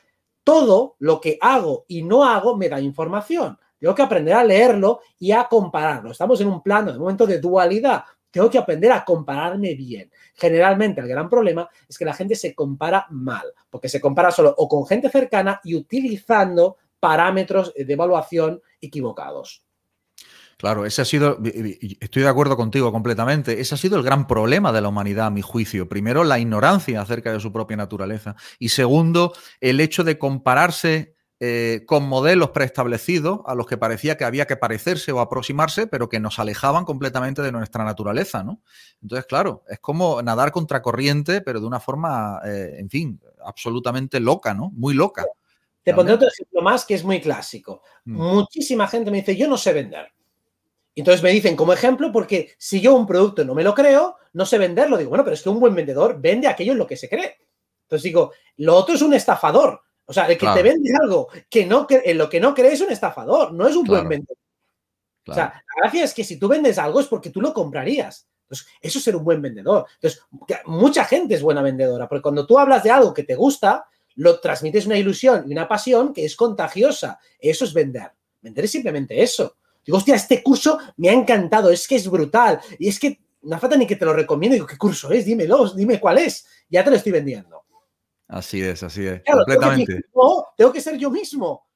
[0.43, 3.59] todo lo que hago y no hago me da información.
[3.77, 6.09] Tengo que aprender a leerlo y a compararlo.
[6.09, 8.03] Estamos en un plano de momento de dualidad.
[8.31, 10.09] Tengo que aprender a compararme bien.
[10.33, 14.51] Generalmente el gran problema es que la gente se compara mal, porque se compara solo
[14.57, 19.63] o con gente cercana y utilizando parámetros de evaluación equivocados.
[20.63, 21.39] Claro, ese ha sido,
[21.99, 25.29] estoy de acuerdo contigo completamente, ese ha sido el gran problema de la humanidad, a
[25.29, 25.89] mi juicio.
[25.89, 28.37] Primero, la ignorancia acerca de su propia naturaleza.
[28.59, 34.23] Y segundo, el hecho de compararse eh, con modelos preestablecidos a los que parecía que
[34.23, 38.61] había que parecerse o aproximarse, pero que nos alejaban completamente de nuestra naturaleza, ¿no?
[39.01, 44.53] Entonces, claro, es como nadar contracorriente, pero de una forma, eh, en fin, absolutamente loca,
[44.53, 44.71] ¿no?
[44.73, 45.25] Muy loca.
[45.83, 47.81] Te pondré otro ejemplo más que es muy clásico.
[48.05, 48.15] Mm.
[48.15, 50.12] Muchísima gente me dice, yo no sé vender.
[50.95, 54.45] Entonces me dicen como ejemplo, porque si yo un producto no me lo creo, no
[54.45, 54.97] sé venderlo.
[54.97, 57.37] Digo, bueno, pero es que un buen vendedor vende aquello en lo que se cree.
[57.83, 59.81] Entonces digo, lo otro es un estafador.
[60.05, 62.81] O sea, el que te vende algo que no, en lo que no cree es
[62.81, 64.37] un estafador, no es un buen vendedor.
[65.25, 68.27] O sea, la gracia es que si tú vendes algo es porque tú lo comprarías.
[68.43, 69.85] Entonces, eso es ser un buen vendedor.
[69.95, 70.21] Entonces,
[70.65, 74.39] mucha gente es buena vendedora, porque cuando tú hablas de algo que te gusta, lo
[74.39, 77.19] transmites una ilusión y una pasión que es contagiosa.
[77.39, 78.11] Eso es vender.
[78.41, 79.55] Vender es simplemente eso.
[79.85, 82.59] Digo, hostia, este curso me ha encantado, es que es brutal.
[82.79, 84.53] Y es que no falta ni que te lo recomiendo.
[84.53, 85.25] Digo, ¿qué curso es?
[85.25, 86.45] Dímelo, dime cuál es.
[86.69, 87.63] Ya te lo estoy vendiendo.
[88.27, 89.21] Así es, así es.
[89.25, 89.93] completamente.
[89.93, 91.67] Tengo que, tengo que ser yo mismo.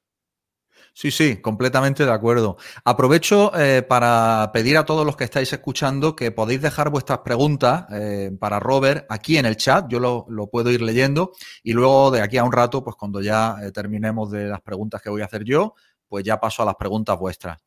[0.98, 2.56] Sí, sí, completamente de acuerdo.
[2.84, 7.86] Aprovecho eh, para pedir a todos los que estáis escuchando que podéis dejar vuestras preguntas
[7.92, 11.30] eh, para Robert aquí en el chat, yo lo, puedo ir leyendo
[11.62, 15.00] y luego de aquí a un rato, pues cuando ya eh, terminemos de las preguntas
[15.00, 15.74] que voy a hacer yo,
[16.08, 17.58] pues ya paso a las preguntas vuestras.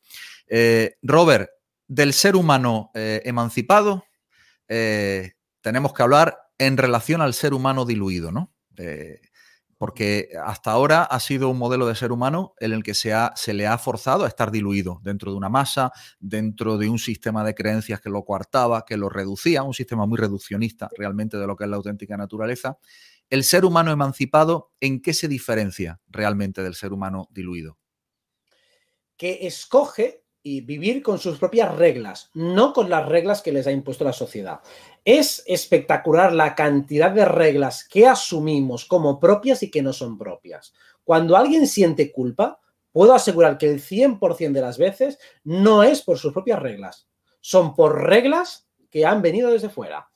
[0.47, 1.49] Eh, Robert,
[1.87, 4.03] del ser humano eh, emancipado,
[4.67, 8.53] eh, tenemos que hablar en relación al ser humano diluido, ¿no?
[9.77, 13.53] Porque hasta ahora ha sido un modelo de ser humano en el que se, se
[13.53, 17.55] le ha forzado a estar diluido dentro de una masa, dentro de un sistema de
[17.55, 21.63] creencias que lo coartaba, que lo reducía, un sistema muy reduccionista realmente de lo que
[21.65, 22.77] es la auténtica naturaleza.
[23.29, 27.80] ¿El ser humano emancipado en qué se diferencia realmente del ser humano diluido?
[29.21, 33.71] Que escoge y vivir con sus propias reglas, no con las reglas que les ha
[33.71, 34.61] impuesto la sociedad.
[35.05, 40.73] Es espectacular la cantidad de reglas que asumimos como propias y que no son propias.
[41.03, 42.59] Cuando alguien siente culpa,
[42.91, 47.07] puedo asegurar que el 100% de las veces no es por sus propias reglas,
[47.41, 50.09] son por reglas que han venido desde fuera,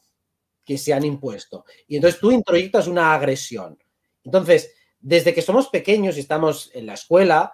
[0.65, 1.65] que se han impuesto.
[1.87, 3.77] Y entonces tú introyectas una agresión.
[4.23, 7.53] Entonces, desde que somos pequeños y estamos en la escuela,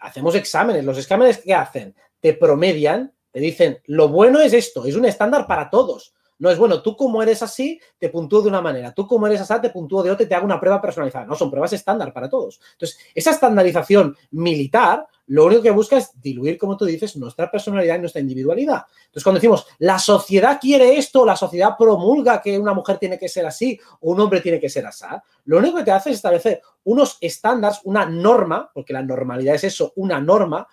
[0.00, 0.84] hacemos exámenes.
[0.84, 1.94] ¿Los exámenes qué hacen?
[2.20, 6.14] te promedian, te dicen, lo bueno es esto, es un estándar para todos.
[6.38, 9.40] No es bueno, tú como eres así, te puntúo de una manera, tú como eres
[9.40, 11.26] así, te puntúo de otra y te hago una prueba personalizada.
[11.26, 12.60] No, son pruebas estándar para todos.
[12.72, 17.96] Entonces, esa estandarización militar lo único que busca es diluir, como tú dices, nuestra personalidad
[17.96, 18.84] y nuestra individualidad.
[19.06, 23.28] Entonces, cuando decimos, la sociedad quiere esto, la sociedad promulga que una mujer tiene que
[23.28, 25.04] ser así o un hombre tiene que ser así,
[25.44, 29.64] lo único que te hace es establecer unos estándares, una norma, porque la normalidad es
[29.64, 30.66] eso, una norma,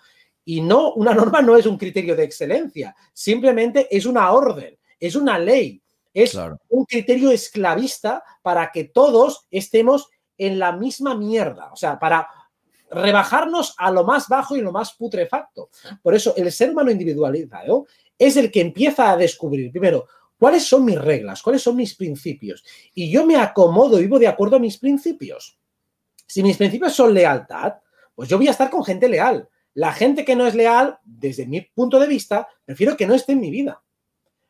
[0.46, 5.16] y no, una norma no es un criterio de excelencia, simplemente es una orden, es
[5.16, 5.82] una ley,
[6.14, 12.28] es un criterio esclavista para que todos estemos en la misma mierda, o sea, para
[12.90, 15.70] rebajarnos a lo más bajo y lo más putrefacto.
[16.02, 17.86] Por eso el ser humano individualizado
[18.18, 20.06] es el que empieza a descubrir, primero,
[20.38, 22.64] cuáles son mis reglas, cuáles son mis principios.
[22.94, 25.58] Y yo me acomodo vivo de acuerdo a mis principios.
[26.26, 27.74] Si mis principios son lealtad,
[28.14, 29.48] pues yo voy a estar con gente leal.
[29.74, 33.32] La gente que no es leal, desde mi punto de vista, prefiero que no esté
[33.32, 33.82] en mi vida.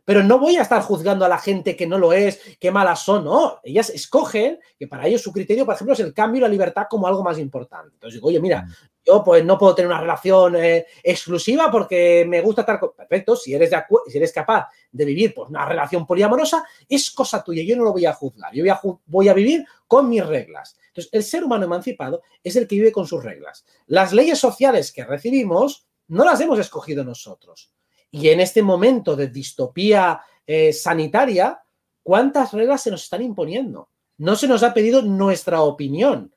[0.06, 3.02] Pero no voy a estar juzgando a la gente que no lo es, qué malas
[3.02, 3.58] son, no.
[3.64, 6.86] Ellas escogen que para ellos su criterio, por ejemplo, es el cambio y la libertad
[6.88, 7.90] como algo más importante.
[7.94, 8.72] Entonces digo, oye, mira, mm.
[9.04, 12.92] yo pues no puedo tener una relación eh, exclusiva porque me gusta estar con...
[12.96, 17.42] Perfecto, si eres, de si eres capaz de vivir pues, una relación poliamorosa, es cosa
[17.42, 20.24] tuya, yo no lo voy a juzgar, yo voy a, voy a vivir con mis
[20.24, 20.76] reglas.
[20.86, 23.64] Entonces, el ser humano emancipado es el que vive con sus reglas.
[23.88, 27.72] Las leyes sociales que recibimos no las hemos escogido nosotros.
[28.16, 31.60] Y en este momento de distopía eh, sanitaria,
[32.02, 33.90] ¿cuántas reglas se nos están imponiendo?
[34.16, 36.34] No se nos ha pedido nuestra opinión.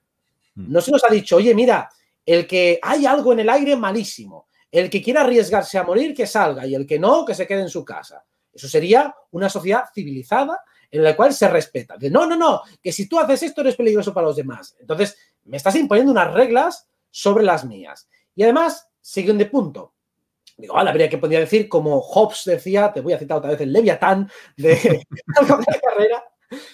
[0.55, 0.73] Mm.
[0.73, 1.89] No se nos ha dicho, oye, mira,
[2.25, 4.47] el que hay algo en el aire malísimo.
[4.69, 6.67] El que quiera arriesgarse a morir, que salga.
[6.67, 8.25] Y el que no, que se quede en su casa.
[8.51, 10.59] Eso sería una sociedad civilizada
[10.91, 11.95] en la cual se respeta.
[11.95, 14.75] De no, no, no, que si tú haces esto eres peligroso para los demás.
[14.81, 18.09] Entonces, me estás imponiendo unas reglas sobre las mías.
[18.35, 19.93] Y además, siguiendo de punto.
[20.59, 23.61] Digo, ahora habría que podría decir, como Hobbes decía, te voy a citar otra vez
[23.61, 25.05] el Leviatán de,
[25.47, 26.23] la carrera,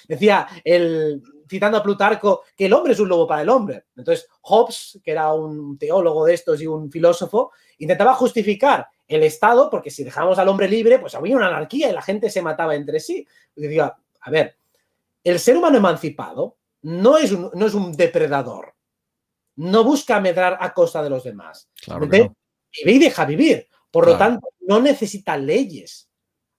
[0.07, 3.85] decía, el, citando a Plutarco, que el hombre es un lobo para el hombre.
[3.95, 9.69] Entonces, Hobbes, que era un teólogo de estos y un filósofo, intentaba justificar el Estado,
[9.69, 12.75] porque si dejamos al hombre libre, pues había una anarquía y la gente se mataba
[12.75, 13.27] entre sí.
[13.55, 14.57] Y decía, a ver,
[15.23, 18.73] el ser humano emancipado no es un, no es un depredador.
[19.57, 21.69] No busca medrar a costa de los demás.
[22.83, 23.67] Vive y deja vivir.
[23.95, 26.09] Por lo tanto, no necesita leyes.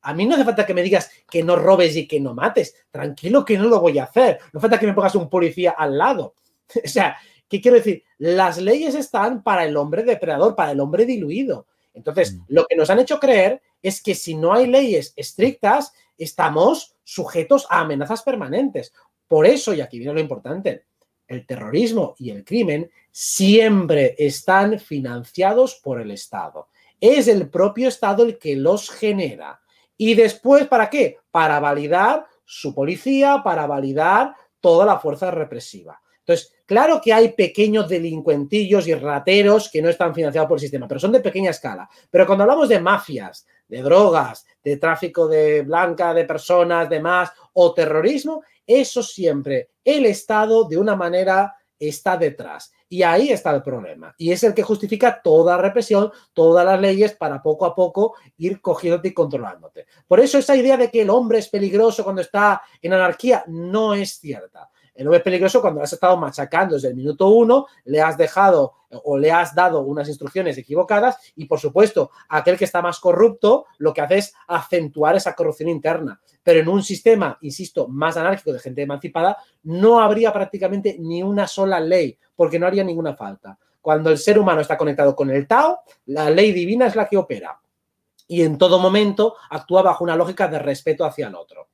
[0.01, 2.75] A mí no hace falta que me digas que no robes y que no mates.
[2.91, 4.39] Tranquilo que no lo voy a hacer.
[4.55, 6.35] No hace falta que me pongas un policía al lado.
[6.83, 8.05] O sea, ¿qué quiero decir?
[8.17, 11.67] Las leyes están para el hombre depredador, para el hombre diluido.
[11.93, 12.45] Entonces, mm.
[12.49, 17.67] lo que nos han hecho creer es que si no hay leyes estrictas, estamos sujetos
[17.69, 18.95] a amenazas permanentes.
[19.29, 20.85] Por eso, y aquí viene lo importante,
[21.29, 26.69] el terrorismo y el crimen siempre están financiados por el Estado.
[27.01, 29.61] Es el propio Estado el que los genera.
[29.97, 31.19] Y después, ¿para qué?
[31.31, 36.01] Para validar su policía, para validar toda la fuerza represiva.
[36.27, 40.89] Entonces, claro que hay pequeños delincuentillos y rateros que no están financiados por el sistema,
[40.89, 41.89] pero son de pequeña escala.
[42.11, 47.73] Pero cuando hablamos de mafias, de drogas, de tráfico de blanca, de personas, demás, o
[47.73, 52.73] terrorismo, eso siempre el Estado de una manera está detrás.
[52.89, 54.15] Y ahí está el problema.
[54.17, 58.61] Y es el que justifica toda represión, todas las leyes para poco a poco ir
[58.61, 59.87] cogiéndote y controlándote.
[60.07, 63.95] Por eso esa idea de que el hombre es peligroso cuando está en anarquía no
[63.95, 64.71] es cierta.
[64.97, 68.73] El hombre es peligroso cuando has estado machacando desde el minuto uno, le has dejado
[69.05, 73.67] o le has dado unas instrucciones equivocadas y, por supuesto, aquel que está más corrupto
[73.79, 76.19] lo que hace es acentuar esa corrupción interna.
[76.43, 81.47] Pero en un sistema, insisto, más anárquico de gente emancipada, no habría prácticamente ni una
[81.47, 83.59] sola ley, porque no haría ninguna falta.
[83.83, 87.19] Cuando el ser humano está conectado con el Tao, la ley divina es la que
[87.19, 87.61] opera.
[88.29, 91.66] Y en todo momento actúa bajo una lógica de respeto hacia el otro.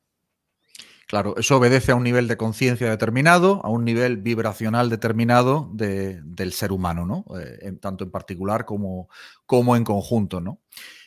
[1.13, 6.55] Claro, eso obedece a un nivel de conciencia determinado, a un nivel vibracional determinado del
[6.55, 7.27] ser humano, ¿no?
[7.39, 9.11] Eh, tanto en particular como,
[9.45, 10.63] como en conjunto, ¿no?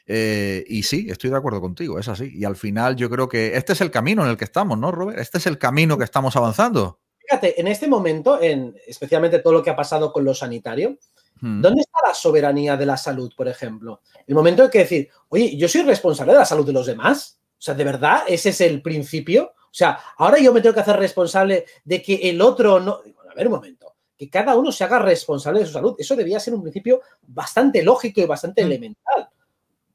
[0.06, 2.30] Eh, y sí, estoy de acuerdo contigo, es así.
[2.36, 4.92] Y al final yo creo que este es el camino en el que estamos, ¿no,
[4.92, 5.18] Robert?
[5.18, 7.00] Este es el camino que estamos avanzando.
[7.18, 11.00] Fíjate, en este momento, en, especialmente todo lo que ha pasado con lo sanitario,
[11.42, 11.62] hmm.
[11.62, 14.02] ¿dónde está la soberanía de la salud, por ejemplo?
[14.28, 17.40] El momento de que decir, oye, yo soy responsable de la salud de los demás.
[17.58, 19.56] O sea, ¿de verdad ese es el principio?
[19.76, 23.02] O sea, ahora yo me tengo que hacer responsable de que el otro no.
[23.30, 23.94] a ver un momento.
[24.18, 25.96] Que cada uno se haga responsable de su salud.
[25.98, 28.66] Eso debía ser un principio bastante lógico y bastante mm.
[28.68, 29.30] elemental.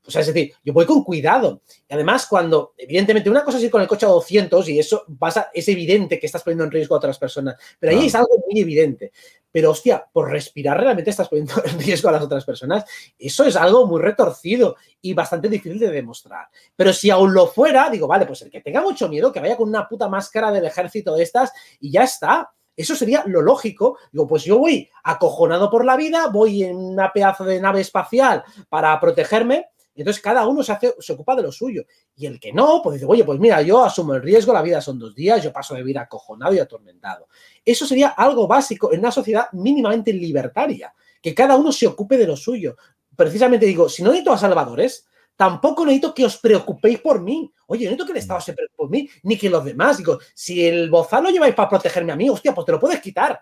[0.07, 1.63] O sea, es decir, yo voy con cuidado.
[1.89, 5.07] Y además, cuando, evidentemente, una cosa es ir con el coche a 200 y eso
[5.19, 7.57] pasa, es evidente que estás poniendo en riesgo a otras personas.
[7.79, 9.13] Pero ahí es algo muy evidente.
[9.53, 12.85] Pero, hostia, por respirar realmente estás poniendo en riesgo a las otras personas.
[13.19, 16.49] Eso es algo muy retorcido y bastante difícil de demostrar.
[16.77, 19.57] Pero si aún lo fuera, digo, vale, pues el que tenga mucho miedo, que vaya
[19.57, 22.51] con una puta máscara del ejército de estas y ya está.
[22.77, 23.99] Eso sería lo lógico.
[24.11, 28.43] Digo, pues yo voy acojonado por la vida, voy en una pedazo de nave espacial
[28.69, 29.67] para protegerme
[30.03, 31.85] entonces cada uno se, hace, se ocupa de lo suyo.
[32.17, 34.81] Y el que no, pues dice, oye, pues mira, yo asumo el riesgo, la vida
[34.81, 37.29] son dos días, yo paso de vivir acojonado y atormentado.
[37.65, 42.27] Eso sería algo básico en una sociedad mínimamente libertaria, que cada uno se ocupe de
[42.27, 42.77] lo suyo.
[43.15, 47.53] Precisamente digo, si no necesito a salvadores, tampoco necesito que os preocupéis por mí.
[47.67, 49.99] Oye, no necesito que el Estado se preocupe por mí, ni que los demás.
[49.99, 53.01] Digo, si el bozal lo lleváis para protegerme a mí, hostia, pues te lo puedes
[53.01, 53.41] quitar.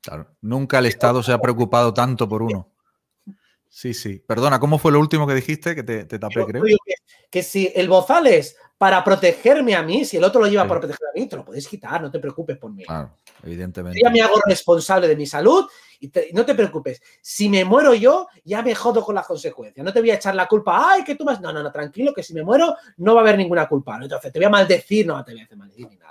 [0.00, 2.73] Claro, nunca el Estado se ha preocupado tanto por uno.
[3.74, 4.22] Sí, sí.
[4.24, 5.74] Perdona, ¿cómo fue lo último que dijiste?
[5.74, 6.62] Que te, tapé, creo.
[7.28, 10.78] Que, si el bozal es para protegerme a mí, si el otro lo lleva para
[10.78, 12.84] proteger a mí, te lo puedes quitar, no te preocupes por mí.
[12.84, 13.10] Claro,
[13.42, 13.98] evidentemente.
[14.00, 15.66] Yo ya me hago responsable de mi salud
[15.98, 17.02] y no te preocupes.
[17.20, 19.84] Si me muero yo, ya me jodo con las consecuencias.
[19.84, 21.40] No te voy a echar la culpa, ay, que tú más.
[21.40, 23.98] No, no, no, tranquilo, que si me muero no va a haber ninguna culpa.
[24.00, 26.03] Entonces te voy a maldecir, no te voy a hacer maldecir ni nada.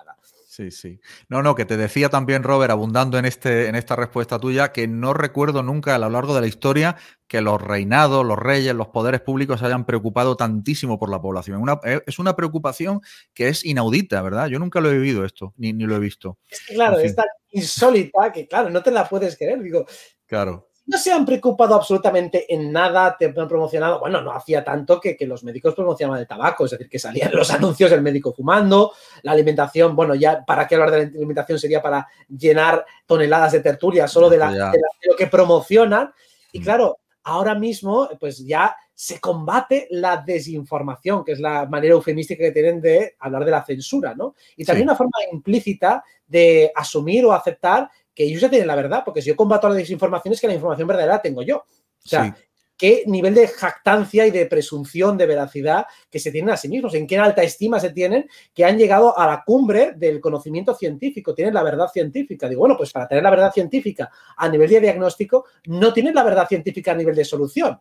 [0.55, 0.99] Sí, sí.
[1.29, 4.87] No, no, que te decía también, Robert, abundando en, este, en esta respuesta tuya, que
[4.87, 6.95] no recuerdo nunca a lo largo de la historia
[7.27, 11.65] que los reinados, los reyes, los poderes públicos se hayan preocupado tantísimo por la población.
[11.83, 13.01] Eh, es una preocupación
[13.33, 14.45] que es inaudita, ¿verdad?
[14.45, 16.37] Yo nunca lo he vivido esto, ni, ni lo he visto.
[16.47, 19.59] Es que, claro, es tan insólita que, claro, no te la puedes creer.
[19.59, 19.87] Digo,
[20.27, 24.99] claro no se han preocupado absolutamente en nada, te han promocionado, bueno, no hacía tanto
[24.99, 28.91] que, los médicos promocionaban el tabaco, es decir, que salían los anuncios del médico fumando,
[29.21, 33.61] la alimentación, bueno, ya para qué hablar de la alimentación sería para llenar toneladas de
[33.61, 36.11] tertulia solo de, lo que promocionan.
[36.51, 36.63] Y mm.
[36.63, 42.51] claro, ahora mismo, pues ya se combate la desinformación, que es la manera eufemística que
[42.51, 44.35] tienen de hablar de la censura, ¿no?
[44.55, 49.03] Y también una forma implícita de asumir o aceptar que ellos ya tienen la verdad,
[49.03, 51.57] porque si yo combato la desinformación es que la información verdadera la tengo yo.
[51.57, 52.35] O sea,
[52.77, 56.93] qué nivel de jactancia y de presunción de veracidad que se tienen a sí mismos,
[56.95, 61.33] en qué alta estima se tienen que han llegado a la cumbre del conocimiento científico,
[61.33, 62.49] tienen la verdad científica.
[62.49, 66.23] Digo, bueno, pues para tener la verdad científica a nivel de diagnóstico, no tienen la
[66.23, 67.79] verdad científica a nivel de solución.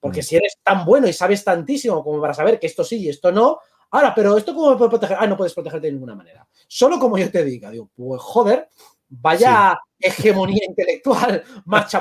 [0.00, 0.24] Porque mm.
[0.24, 3.30] si eres tan bueno y sabes tantísimo como para saber que esto sí y esto
[3.30, 3.58] no,
[3.90, 5.16] ahora, pero esto cómo me puede proteger?
[5.20, 6.46] Ah, no puedes protegerte de ninguna manera.
[6.66, 8.68] Solo como yo te diga, digo, pues joder,
[9.20, 11.96] Vaya hegemonía intelectual más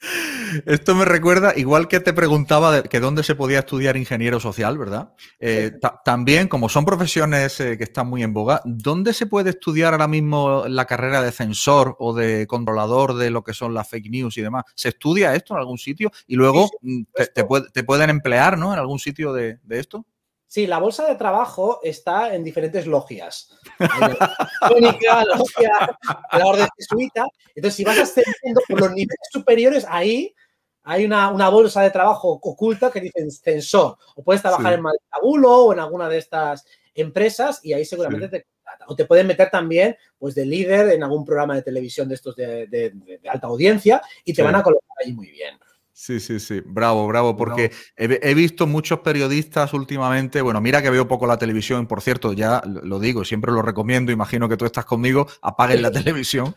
[0.64, 5.12] Esto me recuerda, igual que te preguntaba que dónde se podía estudiar ingeniero social, ¿verdad?
[5.38, 5.72] Eh,
[6.04, 10.08] también, como son profesiones eh, que están muy en boga, ¿dónde se puede estudiar ahora
[10.08, 14.38] mismo la carrera de censor o de controlador de lo que son las fake news
[14.38, 14.64] y demás?
[14.74, 17.02] ¿Se estudia esto en algún sitio y luego mm,
[17.34, 18.72] te, pueden emplear ¿no?
[18.72, 20.06] en algún sitio de esto?
[20.50, 23.56] Sí, la bolsa de trabajo está en diferentes logias.
[23.78, 25.96] la logia,
[26.32, 27.24] la orden jesuita.
[27.54, 30.34] Entonces, si vas ascendiendo por los niveles superiores, ahí
[30.82, 33.96] hay una, bolsa de trabajo oculta que dice censor.
[34.16, 38.42] O puedes trabajar en Maltabulo o en alguna de estas empresas y ahí seguramente te
[38.42, 38.88] contratan.
[38.90, 42.34] O te pueden meter también pues, de líder en algún programa de televisión de estos
[42.34, 42.92] de,
[43.30, 45.60] alta audiencia y te van a colocar ahí muy bien.
[46.02, 51.06] Sí, sí, sí, bravo, bravo, porque he, visto muchos periodistas últimamente, bueno, mira que veo
[51.06, 54.86] poco la televisión, por cierto, ya lo digo, siempre lo recomiendo, imagino que tú estás
[54.86, 56.54] conmigo, apaguen la televisión,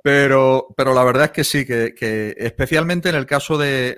[0.00, 3.96] pero, pero la verdad es que sí, que, especialmente en el caso de,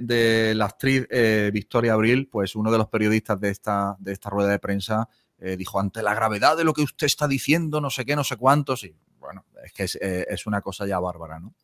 [0.57, 4.49] la actriz eh, Victoria Abril, pues uno de los periodistas de esta, de esta rueda
[4.49, 8.07] de prensa eh, dijo, ante la gravedad de lo que usted está diciendo, no sé
[8.07, 11.55] qué, no sé cuántos, y bueno, es que es, eh, una cosa ya bárbara, ¿no?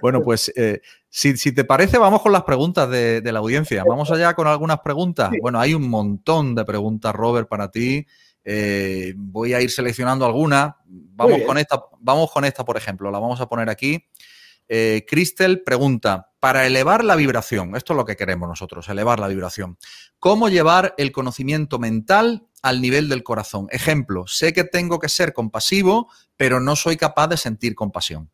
[0.00, 3.84] Bueno, pues eh, si, te parece, vamos con las preguntas de, la audiencia.
[3.84, 5.30] Vamos allá con algunas preguntas.
[5.40, 8.06] Bueno, hay un montón de preguntas, Robert, para ti.
[8.44, 10.74] Eh, voy a ir seleccionando algunas.
[10.86, 13.10] Vamos con esta, vamos con esta, por ejemplo.
[13.10, 14.04] La vamos a poner aquí.
[14.68, 19.76] Cristel pregunta: para elevar la vibración, esto es lo que queremos nosotros, elevar la vibración.
[20.18, 23.68] ¿Cómo llevar el conocimiento mental al nivel del corazón?
[23.70, 28.30] Ejemplo, sé que tengo que ser compasivo, pero no soy capaz de sentir compasión.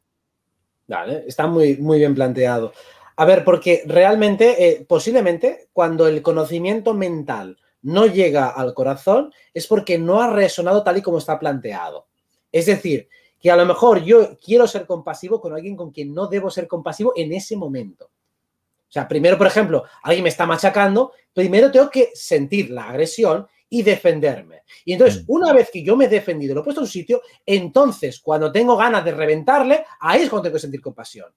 [0.87, 2.73] Vale, está muy, muy bien planteado.
[3.17, 9.67] A ver, porque realmente, eh, posiblemente, cuando el conocimiento mental no llega al corazón, es
[9.67, 12.07] porque no ha resonado tal y como está planteado.
[12.51, 13.09] Es decir,
[13.39, 16.67] que a lo mejor yo quiero ser compasivo con alguien con quien no debo ser
[16.67, 18.07] compasivo en ese momento.
[18.07, 23.47] O sea, primero, por ejemplo, alguien me está machacando, primero tengo que sentir la agresión
[23.69, 24.63] y defenderme.
[24.85, 25.25] Y entonces, mm.
[25.29, 28.51] una vez que yo me he defendido, lo he puesto en un sitio, entonces, cuando
[28.51, 31.31] tengo ganas de reventarle, ahí es cuando tengo que sentir compasión.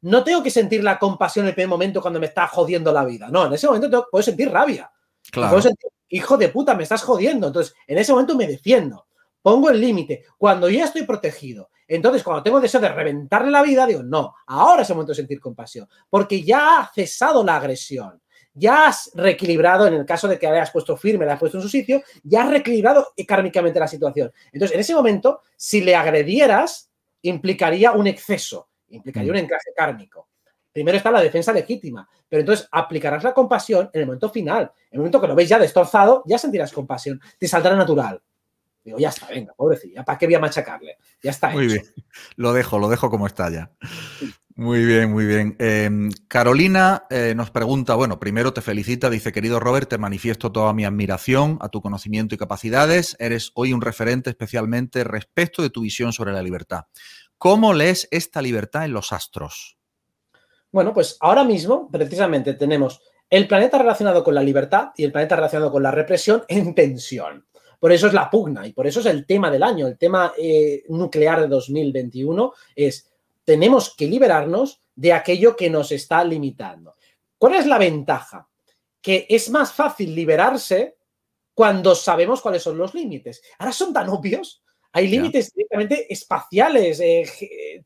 [0.00, 3.04] No tengo que sentir la compasión en el primer momento cuando me está jodiendo la
[3.04, 3.28] vida.
[3.30, 4.90] No, en ese momento tengo, puedo sentir rabia.
[5.30, 5.50] Claro.
[5.50, 7.48] Puedo sentir, hijo de puta, me estás jodiendo.
[7.48, 9.07] Entonces, en ese momento me defiendo.
[9.48, 10.24] Pongo el límite.
[10.36, 14.82] Cuando ya estoy protegido, entonces cuando tengo deseo de reventarle la vida, digo, no, ahora
[14.82, 15.88] es el momento de sentir compasión.
[16.10, 18.20] Porque ya ha cesado la agresión
[18.52, 21.62] ya has reequilibrado, en el caso de que hayas puesto firme, la has puesto en
[21.62, 24.32] su sitio, ya has reequilibrado kármicamente la situación.
[24.52, 26.90] Entonces, en ese momento, si le agredieras,
[27.22, 29.36] implicaría un exceso, implicaría mm.
[29.36, 30.28] un encaje kármico.
[30.72, 34.72] Primero está la defensa legítima, pero entonces aplicarás la compasión en el momento final.
[34.90, 38.20] En el momento que lo veis ya destrozado, ya sentirás compasión, te saldrá natural.
[38.88, 40.96] Digo, ya está, venga, pobrecilla, ¿para qué voy a machacarle?
[41.22, 41.50] Ya está.
[41.50, 41.82] Muy bien,
[42.36, 43.70] lo dejo, lo dejo como está ya.
[44.56, 45.56] Muy bien, muy bien.
[45.58, 50.72] Em, Carolina eh, nos pregunta, bueno, primero te felicita, dice, querido Robert, te manifiesto toda
[50.72, 53.14] mi admiración a tu conocimiento y capacidades.
[53.20, 56.86] Eres hoy un referente especialmente respecto de tu visión sobre la libertad.
[57.36, 59.78] ¿Cómo lees esta libertad en los astros?
[60.72, 65.36] Bueno, pues ahora mismo, precisamente, tenemos el planeta relacionado con la libertad y el planeta
[65.36, 67.46] relacionado con la represión en tensión.
[67.78, 69.86] Por eso es la pugna y por eso es el tema del año.
[69.86, 73.08] El tema eh, nuclear de 2021 es
[73.44, 76.96] tenemos que liberarnos de aquello que nos está limitando.
[77.38, 78.48] ¿Cuál es la ventaja?
[79.00, 80.96] Que es más fácil liberarse
[81.54, 83.42] cuando sabemos cuáles son los límites.
[83.58, 84.62] Ahora son tan obvios.
[84.92, 87.24] Hay límites directamente espaciales, eh,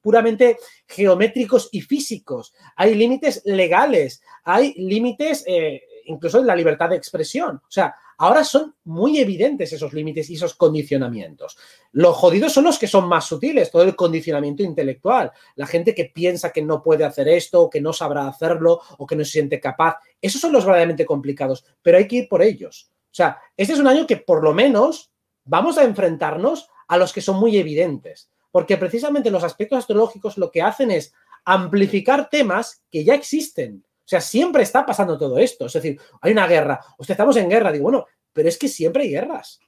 [0.00, 2.54] puramente geométricos y físicos.
[2.76, 4.22] Hay límites legales.
[4.44, 7.56] Hay límites eh, incluso en la libertad de expresión.
[7.56, 11.58] O sea, Ahora son muy evidentes esos límites y esos condicionamientos.
[11.90, 16.04] Los jodidos son los que son más sutiles, todo el condicionamiento intelectual, la gente que
[16.04, 19.32] piensa que no puede hacer esto, o que no sabrá hacerlo, o que no se
[19.32, 19.96] siente capaz.
[20.20, 22.92] Esos son los verdaderamente complicados, pero hay que ir por ellos.
[23.06, 25.10] O sea, este es un año que por lo menos
[25.44, 30.52] vamos a enfrentarnos a los que son muy evidentes, porque precisamente los aspectos astrológicos lo
[30.52, 31.12] que hacen es
[31.44, 35.66] amplificar temas que ya existen o sea, siempre está pasando todo esto.
[35.66, 36.80] Es decir, hay una guerra.
[36.98, 37.70] O sea, estamos en guerra.
[37.70, 39.60] Digo, bueno, pero es que siempre hay guerras.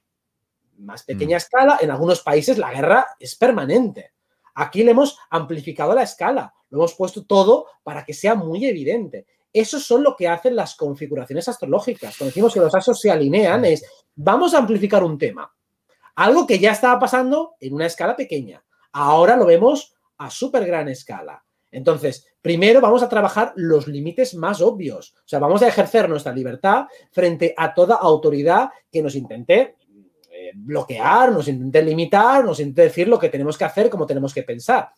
[0.77, 1.43] Más pequeña mm.
[1.43, 4.13] escala, en algunos países la guerra es permanente.
[4.55, 9.25] Aquí le hemos amplificado la escala, lo hemos puesto todo para que sea muy evidente.
[9.51, 12.17] Eso son lo que hacen las configuraciones astrológicas.
[12.17, 15.53] Cuando decimos que los astros se alinean, es vamos a amplificar un tema.
[16.15, 18.63] Algo que ya estaba pasando en una escala pequeña.
[18.91, 21.44] Ahora lo vemos a súper gran escala.
[21.75, 25.13] Entonces, primero vamos a trabajar los límites más obvios.
[25.17, 29.75] O sea, vamos a ejercer nuestra libertad frente a toda autoridad que nos intente
[30.31, 34.33] eh, bloquear, nos intente limitar, nos intente decir lo que tenemos que hacer, cómo tenemos
[34.33, 34.89] que pensar.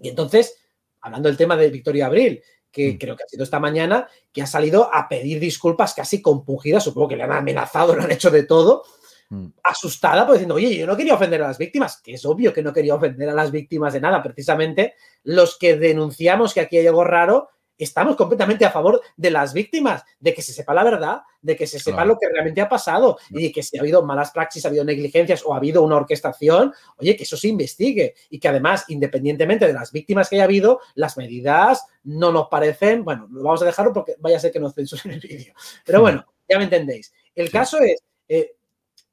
[0.00, 0.56] Y entonces,
[1.00, 2.42] hablando del tema de Victoria Abril,
[2.72, 2.98] que mm.
[2.98, 7.06] creo que ha sido esta mañana, que ha salido a pedir disculpas casi compungidas, supongo
[7.06, 8.82] que le han amenazado, lo han hecho de todo.
[9.62, 12.62] Asustada, pues diciendo, oye, yo no quería ofender a las víctimas, que es obvio que
[12.62, 14.22] no quería ofender a las víctimas de nada.
[14.22, 19.54] Precisamente los que denunciamos que aquí hay algo raro, estamos completamente a favor de las
[19.54, 22.68] víctimas, de que se sepa la verdad, de que se sepa lo que realmente ha
[22.68, 25.82] pasado y de que si ha habido malas praxis, ha habido negligencias o ha habido
[25.82, 30.36] una orquestación, oye, que eso se investigue y que además, independientemente de las víctimas que
[30.36, 34.40] haya habido, las medidas no nos parecen, bueno, lo vamos a dejarlo porque vaya a
[34.40, 35.54] ser que nos censuren el vídeo.
[35.86, 37.14] Pero bueno, ya me entendéis.
[37.34, 38.56] El caso es, eh,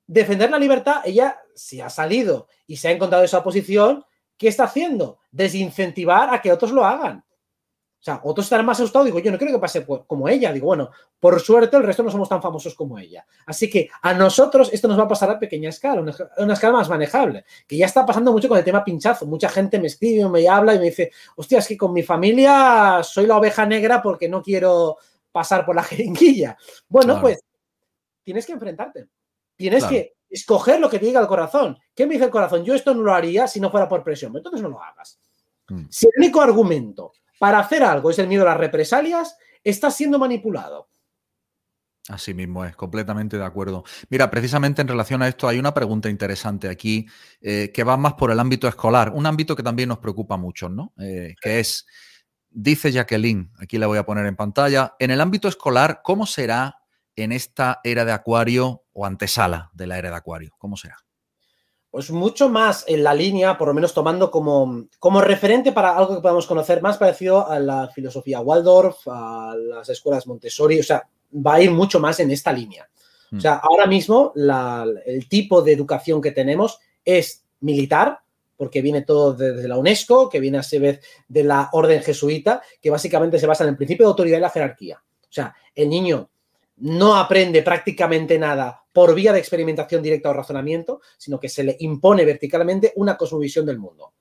[0.08, 4.05] defender la libertad, ella si ha salido y se ha encontrado esa posición,
[4.38, 5.20] ¿qué está haciendo?
[5.32, 7.24] Desincentivar a que otros lo hagan.
[7.99, 9.08] O sea, otros estarán más asustados.
[9.08, 10.53] Digo, yo no creo que pase como ella.
[10.53, 13.26] Digo, bueno, por suerte el resto no somos tan famosos como ella.
[13.45, 16.74] Así que a nosotros esto nos va a pasar a pequeña escala, una, una escala
[16.74, 19.26] más manejable, que ya está pasando mucho con el tema pinchazo.
[19.26, 23.01] Mucha gente me escribe, me habla y me dice, hostia, es que con mi familia
[23.03, 24.97] soy la oveja negra porque no quiero
[25.32, 26.55] pasar por la jeringuilla.
[26.88, 27.43] Bueno, pues
[28.24, 29.08] tienes que enfrentarte.
[29.58, 31.78] Tienes que escoger lo que te diga el corazón.
[31.93, 32.64] ¿Qué me dice el corazón?
[32.64, 34.36] Yo esto no lo haría si no fuera por presión.
[34.36, 35.20] Entonces no lo hagas.
[35.70, 35.86] Mm.
[35.89, 40.20] Si el único argumento para hacer algo es el miedo a las represalias, estás siendo
[40.20, 40.89] manipulado.
[42.10, 43.84] Así mismo es, completamente de acuerdo.
[44.10, 47.05] Mira, precisamente en relación a esto hay una pregunta interesante aquí
[47.41, 50.70] eh, que va más por el ámbito escolar, un ámbito que también nos preocupa mucho,
[50.70, 50.93] ¿no?
[50.97, 51.86] Eh, que es,
[52.49, 56.76] dice Jacqueline, aquí la voy a poner en pantalla, en el ámbito escolar, ¿cómo será
[57.18, 60.53] en esta era de Acuario o antesala de la era de Acuario?
[60.57, 60.97] ¿Cómo será?
[61.89, 66.15] Pues mucho más en la línea, por lo menos tomando como, como referente para algo
[66.15, 71.07] que podamos conocer más parecido a la filosofía Waldorf, a las escuelas Montessori, o sea,
[71.34, 72.88] va a ir mucho más en esta línea.
[73.36, 74.32] O sea, ahora mismo
[75.05, 78.20] el tipo de educación que tenemos es militar,
[78.55, 82.61] porque viene todo desde la UNESCO, que viene a ser vez de la orden jesuita,
[82.82, 85.03] que básicamente se basa en el principio de autoridad y la jerarquía.
[85.24, 86.30] O sea, el niño
[86.78, 91.78] no aprende prácticamente nada por vía de experimentación directa o razonamiento, sino que se le
[91.80, 94.13] impone verticalmente una cosmovisión del mundo.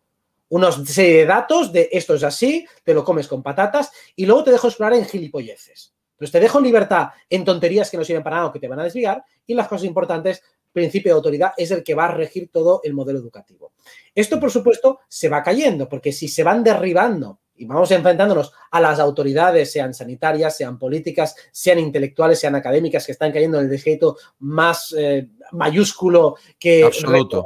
[0.48, 4.44] Unos serie de datos de esto es así, te lo comes con patatas y luego
[4.44, 5.94] te dejo explorar en gilipolleces.
[6.12, 8.68] Entonces te dejo en libertad en tonterías que no sirven para nada o que te
[8.68, 10.42] van a desviar y las cosas importantes,
[10.72, 13.72] principio de autoridad es el que va a regir todo el modelo educativo.
[14.14, 18.80] Esto, por supuesto, se va cayendo porque si se van derribando y vamos enfrentándonos a
[18.80, 23.70] las autoridades, sean sanitarias, sean políticas, sean intelectuales, sean académicas, que están cayendo en el
[23.70, 27.44] desjeto más eh, mayúsculo que Absoluto.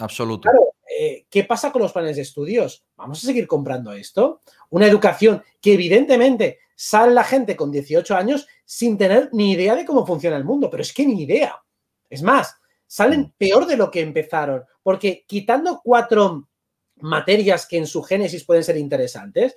[0.00, 0.48] Absoluto.
[0.50, 2.84] Claro, eh, ¿qué pasa con los planes de estudios?
[2.96, 4.40] ¿Vamos a seguir comprando esto?
[4.70, 9.84] Una educación que evidentemente sale la gente con 18 años sin tener ni idea de
[9.84, 11.62] cómo funciona el mundo, pero es que ni idea.
[12.08, 12.56] Es más,
[12.86, 13.32] salen mm.
[13.38, 16.48] peor de lo que empezaron, porque quitando cuatro
[16.96, 19.56] materias que en su génesis pueden ser interesantes,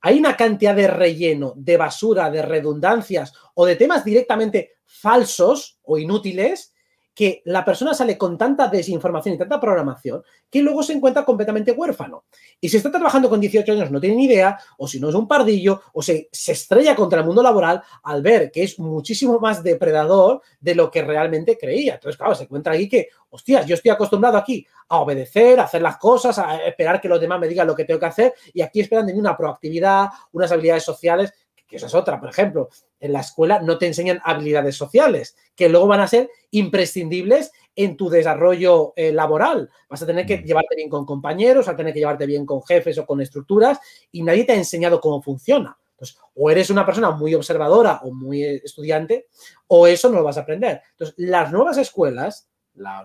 [0.00, 5.98] hay una cantidad de relleno, de basura, de redundancias o de temas directamente falsos o
[5.98, 6.72] inútiles
[7.18, 11.72] que la persona sale con tanta desinformación y tanta programación que luego se encuentra completamente
[11.72, 12.26] huérfano.
[12.60, 15.16] Y si está trabajando con 18 años, no tiene ni idea, o si no es
[15.16, 19.64] un pardillo, o se, estrella contra el mundo laboral al ver que es muchísimo más
[19.64, 21.94] depredador de lo que realmente creía.
[21.94, 25.82] Entonces, claro, se encuentra ahí que, hostias, yo estoy acostumbrado aquí a obedecer, a hacer
[25.82, 28.62] las cosas, a esperar que los demás me digan lo que tengo que hacer, y
[28.62, 31.32] aquí esperan de mí una proactividad, unas habilidades sociales
[31.68, 35.68] que esa es otra, por ejemplo, en la escuela no te enseñan habilidades sociales, que
[35.68, 39.70] luego van a ser imprescindibles en tu desarrollo eh, laboral.
[39.88, 40.44] Vas a tener que mm.
[40.44, 43.78] llevarte bien con compañeros, vas a tener que llevarte bien con jefes o con estructuras
[44.10, 45.78] y nadie te ha enseñado cómo funciona.
[45.90, 49.26] Entonces, o eres una persona muy observadora o muy estudiante,
[49.66, 50.80] o eso no lo vas a aprender.
[50.92, 52.48] Entonces, las nuevas escuelas,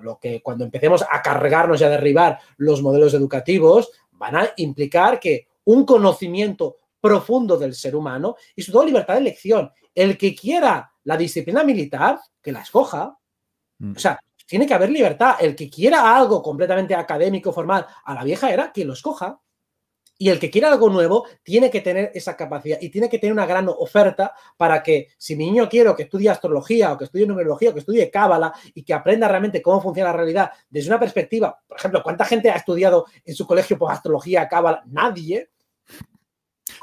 [0.01, 5.19] lo que cuando empecemos a cargarnos y a derribar los modelos educativos, van a implicar
[5.19, 9.69] que un conocimiento profundo del ser humano y su toda libertad de elección.
[9.93, 13.19] El que quiera la disciplina militar, que la escoja.
[13.79, 13.91] Mm.
[13.97, 15.35] O sea, tiene que haber libertad.
[15.41, 19.37] El que quiera algo completamente académico, formal, a la vieja era, que lo escoja.
[20.17, 23.33] Y el que quiera algo nuevo tiene que tener esa capacidad y tiene que tener
[23.33, 27.27] una gran oferta para que si mi niño quiero que estudie astrología o que estudie
[27.27, 30.99] numerología o que estudie cábala y que aprenda realmente cómo funciona la realidad desde una
[30.99, 34.83] perspectiva, por ejemplo, ¿cuánta gente ha estudiado en su colegio por astrología, cábala?
[34.85, 35.49] Nadie.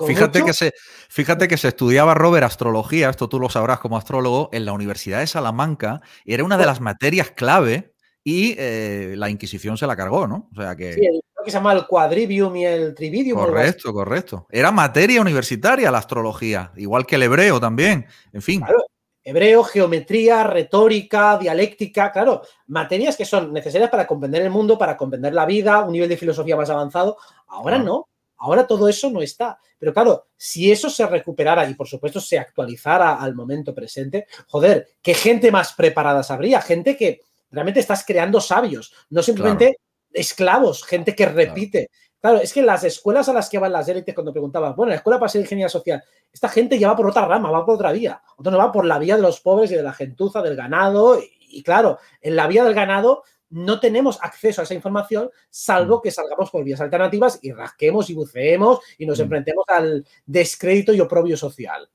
[0.07, 0.73] Fíjate que, se,
[1.09, 5.21] fíjate que se estudiaba, Robert, astrología, esto tú lo sabrás como astrólogo, en la Universidad
[5.21, 7.93] de Salamanca, y era una de las materias clave
[8.25, 10.49] y eh, la Inquisición se la cargó, ¿no?
[10.53, 10.93] O sea que...
[10.93, 13.39] Sí, el, que se llama el quadrivium y el trividium.
[13.39, 14.47] Correcto, correcto.
[14.51, 18.61] Era materia universitaria la astrología, igual que el hebreo también, en fin.
[18.61, 18.85] Claro,
[19.23, 25.35] hebreo, geometría, retórica, dialéctica, claro, materias que son necesarias para comprender el mundo, para comprender
[25.35, 27.17] la vida, un nivel de filosofía más avanzado.
[27.49, 28.09] Ahora no.
[28.41, 29.59] Ahora todo eso no está.
[29.79, 34.89] Pero claro, si eso se recuperara y por supuesto se actualizara al momento presente, joder,
[35.03, 36.61] ¿qué gente más preparada habría?
[36.61, 37.21] Gente que
[37.51, 39.79] realmente estás creando sabios, no simplemente
[40.13, 41.91] esclavos, gente que repite.
[42.21, 42.39] Claro.
[42.39, 45.19] es que las escuelas a las que van las élites, cuando preguntaban, bueno, la escuela
[45.19, 48.21] para ser ingeniería social, esta gente ya va por otra rama, va por otra vía.
[48.37, 51.19] Otro no va por la vía de los pobres y de la gentuza, del ganado.
[51.53, 56.03] y claro, en la vía del ganado no tenemos acceso a esa información, salvo mm.
[56.03, 59.23] que salgamos por vías alternativas y rasquemos y buceemos y nos mm.
[59.23, 61.89] enfrentemos al descrédito y oprobio social.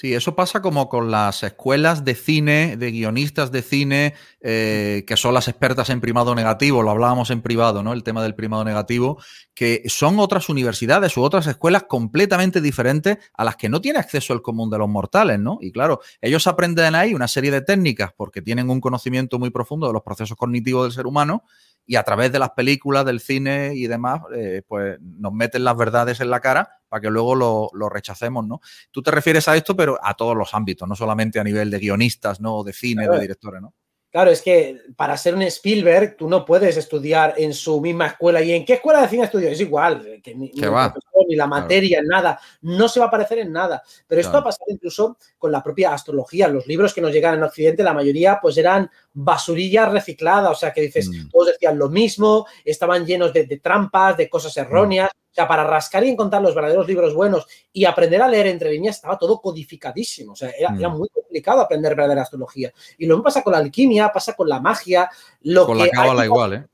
[0.00, 5.14] Sí, eso pasa como con las escuelas de cine, de guionistas de cine, eh, que
[5.18, 7.92] son las expertas en primado negativo, lo hablábamos en privado, ¿no?
[7.92, 9.22] El tema del primado negativo,
[9.52, 14.32] que son otras universidades u otras escuelas completamente diferentes a las que no tiene acceso
[14.32, 15.58] el común de los mortales, ¿no?
[15.60, 19.86] Y claro, ellos aprenden ahí una serie de técnicas porque tienen un conocimiento muy profundo
[19.86, 21.44] de los procesos cognitivos del ser humano
[21.84, 25.76] y a través de las películas, del cine y demás, eh, pues nos meten las
[25.76, 28.60] verdades en la cara para que luego lo, rechacemos, ¿no?
[28.90, 31.78] Tú te refieres a esto, pero a todos los ámbitos, no solamente a nivel de
[31.78, 32.62] guionistas, ¿no?
[32.64, 33.72] De cine, de directores, ¿no?
[34.10, 38.42] Claro, es que para ser un Spielberg tú no puedes estudiar en su misma escuela.
[38.42, 39.48] ¿Y en qué escuela de cine estudió?
[39.48, 42.40] Es igual, que ni, ni la materia, nada.
[42.62, 43.80] No se va a parecer en nada.
[44.08, 46.48] Pero esto ha pasado incluso con la propia astrología.
[46.48, 50.72] Los libros que nos llegan en Occidente, la mayoría pues eran basurilla reciclada, o sea,
[50.72, 51.28] que dices, Mm.
[51.30, 55.64] todos decían lo mismo, estaban llenos de, de trampas, de cosas erróneas, o sea, para
[55.64, 59.40] rascar y encontrar los verdaderos libros buenos y aprender a leer entre líneas estaba todo
[59.40, 60.78] codificadísimo, o sea, era, Mm.
[60.78, 62.72] era muy complicado aprender verdadera astrología.
[62.98, 65.08] Y lo mismo pasa con la alquimia, pasa con la magia,
[65.42, 66.64] lo Con que la cábala igual, ¿eh?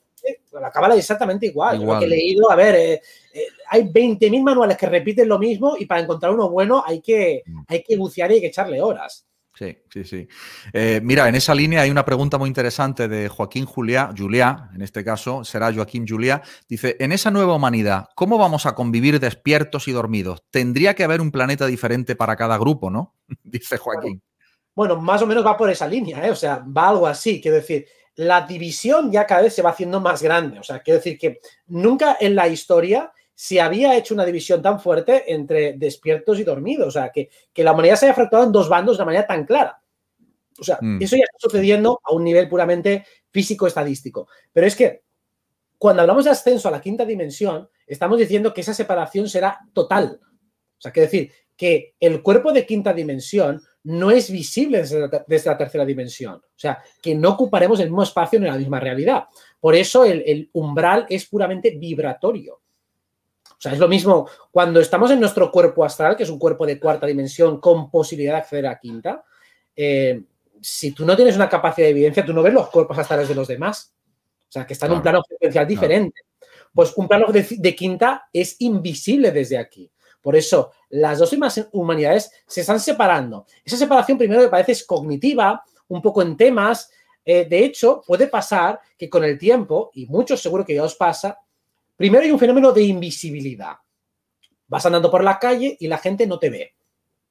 [0.50, 1.78] con la cábala exactamente igual.
[1.80, 1.86] Yo.
[1.86, 5.76] Lo que he leído, a ver, eh, eh, hay 20.000 manuales que repiten lo mismo
[5.78, 7.62] y para encontrar uno bueno hay que, Mm.
[7.68, 9.24] hay que bucear y hay que echarle horas.
[9.56, 10.28] Sí, sí, sí.
[10.74, 14.82] Eh, mira, en esa línea hay una pregunta muy interesante de Joaquín Juliá, Juliá, en
[14.82, 16.42] este caso será Joaquín Juliá.
[16.68, 20.44] Dice, en esa nueva humanidad, ¿cómo vamos a convivir despiertos y dormidos?
[20.50, 23.14] Tendría que haber un planeta diferente para cada grupo, ¿no?
[23.42, 24.22] Dice Joaquín.
[24.74, 26.30] Bueno, más o menos va por esa línea, ¿eh?
[26.30, 27.40] o sea, va algo así.
[27.40, 27.86] Quiero decir,
[28.16, 30.58] la división ya cada vez se va haciendo más grande.
[30.58, 34.80] O sea, quiero decir que nunca en la historia se había hecho una división tan
[34.80, 36.88] fuerte entre despiertos y dormidos.
[36.88, 39.26] O sea, que, que la humanidad se haya fracturado en dos bandos de una manera
[39.26, 39.80] tan clara.
[40.58, 41.02] O sea, Mm.
[41.02, 44.26] eso ya está sucediendo a un nivel puramente físico-estadístico.
[44.54, 45.02] Pero es que
[45.76, 50.18] cuando hablamos de ascenso a la quinta dimensión, estamos diciendo que esa separación será total.
[50.22, 55.24] O sea, quiero decir que el cuerpo de quinta dimensión no es visible desde la,
[55.26, 56.36] desde la tercera dimensión.
[56.36, 59.24] O sea, que no ocuparemos el mismo espacio ni la misma realidad.
[59.60, 62.62] Por eso el, el umbral es puramente vibratorio.
[63.58, 66.66] O sea, es lo mismo cuando estamos en nuestro cuerpo astral, que es un cuerpo
[66.66, 69.24] de cuarta dimensión con posibilidad de acceder a quinta.
[69.74, 70.22] eh,
[70.60, 73.34] si tú no tienes una capacidad de evidencia, tú no ves los cuerpos astrales de
[73.34, 73.94] los demás.
[74.48, 76.22] O sea, que está en un plano frecuencial diferente.
[76.72, 79.90] Pues un plano de, de quinta es invisible desde aquí.
[80.20, 81.32] Por eso, las dos
[81.72, 83.46] humanidades se están separando.
[83.64, 86.90] Esa separación primero me parece es cognitiva, un poco en temas.
[87.24, 90.96] Eh, de hecho, puede pasar que con el tiempo, y muchos seguro que ya os
[90.96, 91.38] pasa,
[91.96, 93.74] primero hay un fenómeno de invisibilidad.
[94.68, 96.74] Vas andando por la calle y la gente no te ve.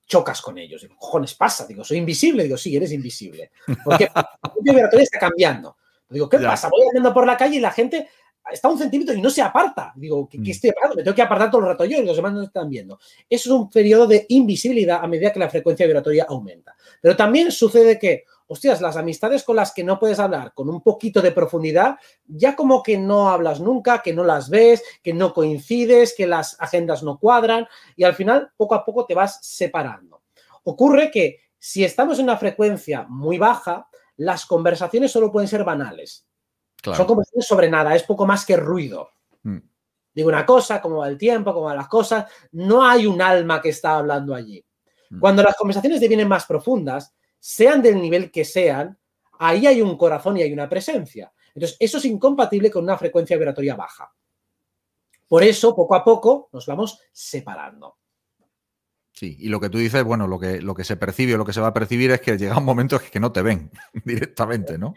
[0.08, 0.82] Chocas con ellos.
[0.82, 1.66] Digo, cojones pasa?
[1.66, 2.44] Digo, soy invisible.
[2.44, 3.52] Digo, sí, eres invisible.
[3.84, 5.76] Porque la propia vibratoria está cambiando.
[6.10, 6.50] Digo, ¿qué Ya.
[6.50, 6.70] pasa?
[6.70, 8.08] Voy andando por la calle y la gente
[8.52, 9.92] está a un centímetro y no se aparta.
[9.96, 10.52] Digo, ¿qué, qué Mm.
[10.52, 10.96] estoy apartando?
[10.98, 13.00] Me tengo que apartar todo el rato yo y los demás no están viendo.
[13.28, 16.76] Eso es un periodo de invisibilidad a medida que la frecuencia vibratoria aumenta.
[17.02, 20.82] Pero también sucede que, hostias, las amistades con las que no puedes hablar con un
[20.82, 25.34] poquito de profundidad, ya como que no hablas nunca, que no las ves, que no
[25.34, 30.24] coincides, que las agendas no cuadran y al final poco a poco te vas separando.
[30.64, 33.88] Ocurre que si estamos en una frecuencia muy baja,
[34.18, 36.28] las conversaciones solo pueden ser banales.
[36.84, 39.10] Son conversaciones sobre nada, es poco más que ruido.
[39.42, 39.58] Mm.
[40.14, 43.60] Digo una cosa, cómo va el tiempo, cómo van las cosas, no hay un alma
[43.62, 44.64] que está hablando allí.
[45.10, 45.20] Mm.
[45.20, 47.16] Cuando las conversaciones devienen más profundas,
[47.46, 48.98] sean del nivel que sean,
[49.38, 51.32] ahí hay un corazón y hay una presencia.
[51.54, 54.12] Entonces, eso es incompatible con una frecuencia vibratoria baja.
[55.28, 57.98] Por eso, poco a poco, nos vamos separando.
[59.14, 61.46] Sí, y lo que tú dices, bueno, lo que, lo que se percibe o lo
[61.46, 63.70] que se va a percibir es que llega un momento que no te ven
[64.04, 64.96] directamente, ¿no?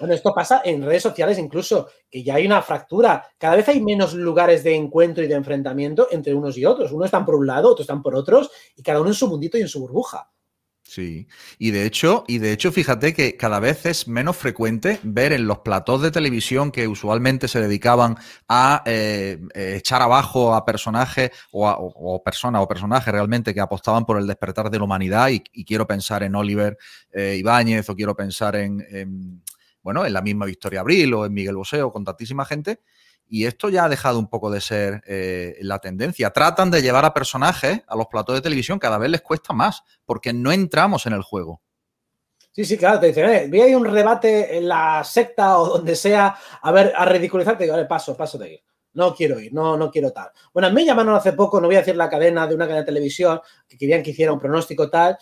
[0.00, 3.28] Bueno, esto pasa en redes sociales incluso, que ya hay una fractura.
[3.38, 6.90] Cada vez hay menos lugares de encuentro y de enfrentamiento entre unos y otros.
[6.90, 9.56] Unos están por un lado, otros están por otros, y cada uno en su mundito
[9.56, 10.32] y en su burbuja.
[10.88, 11.26] Sí,
[11.58, 15.46] y de hecho, y de hecho, fíjate que cada vez es menos frecuente ver en
[15.48, 18.16] los platós de televisión que usualmente se dedicaban
[18.48, 23.60] a eh, eh, echar abajo a personajes o, a- o- personas o personajes realmente que
[23.60, 25.28] apostaban por el despertar de la humanidad.
[25.30, 26.78] Y, y quiero pensar en Oliver
[27.12, 29.42] eh, Ibáñez o quiero pensar en, en,
[29.82, 32.80] bueno, en la misma Victoria Abril o en Miguel Bosé o con tantísima gente.
[33.28, 36.30] Y esto ya ha dejado un poco de ser eh, la tendencia.
[36.30, 39.82] Tratan de llevar a personajes a los platós de televisión, cada vez les cuesta más,
[40.04, 41.60] porque no entramos en el juego.
[42.52, 45.94] Sí, sí, claro, te dicen, eh, vi ahí un rebate en la secta o donde
[45.94, 48.62] sea, a ver, a ridiculizarte, digo, vale, paso, paso de ir.
[48.94, 50.30] No quiero ir, no, no quiero tal.
[50.54, 52.86] Bueno, me llamaron hace poco, no voy a decir la cadena de una cadena de
[52.86, 55.18] televisión, que querían que hiciera un pronóstico tal,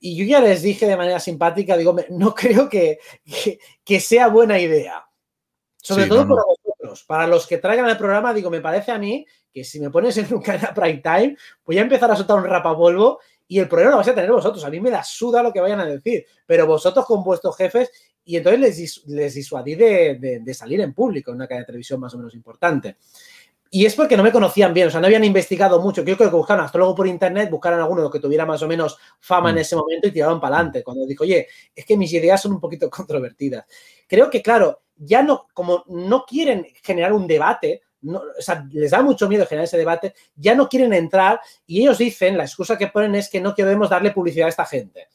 [0.00, 4.26] y yo ya les dije de manera simpática, digo, no creo que, que, que sea
[4.26, 5.06] buena idea.
[5.80, 6.42] Sobre Sí, todo no, no.
[7.04, 10.16] Para los que traigan el programa, digo, me parece a mí que si me pones
[10.18, 13.90] en un cadena prime time, voy a empezar a soltar un rapapolvo y el problema
[13.92, 14.64] lo vais a tener vosotros.
[14.64, 17.90] A mí me la suda lo que vayan a decir, pero vosotros con vuestros jefes,
[18.24, 21.66] y entonces les, les disuadí de, de- de salir en público en una cadena de
[21.66, 22.96] televisión más o menos importante.
[23.74, 26.02] Y es porque no me conocían bien, o sea, no habían investigado mucho.
[26.04, 29.48] Yo creo que buscaron astrólogo por internet, buscaron alguno que tuviera más o menos fama
[29.48, 29.58] en Mm.
[29.60, 30.84] ese momento y tiraban para adelante.
[30.84, 33.64] Cuando dijo, oye, es que mis ideas son un poquito controvertidas.
[34.06, 38.90] Creo que, claro, ya no, como no quieren generar un debate, no- o sea, les
[38.90, 42.76] da mucho miedo generar ese debate, ya no quieren entrar y ellos dicen, la excusa
[42.76, 45.08] que ponen es que no queremos darle publicidad a esta gente.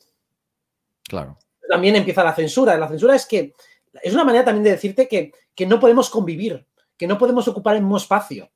[1.08, 1.38] Claro.
[1.70, 2.76] También empieza la censura.
[2.76, 3.54] La censura es que
[4.02, 6.66] es una manera también de decirte que, que no podemos convivir,
[6.98, 8.52] que no podemos ocupar el mismo espacio.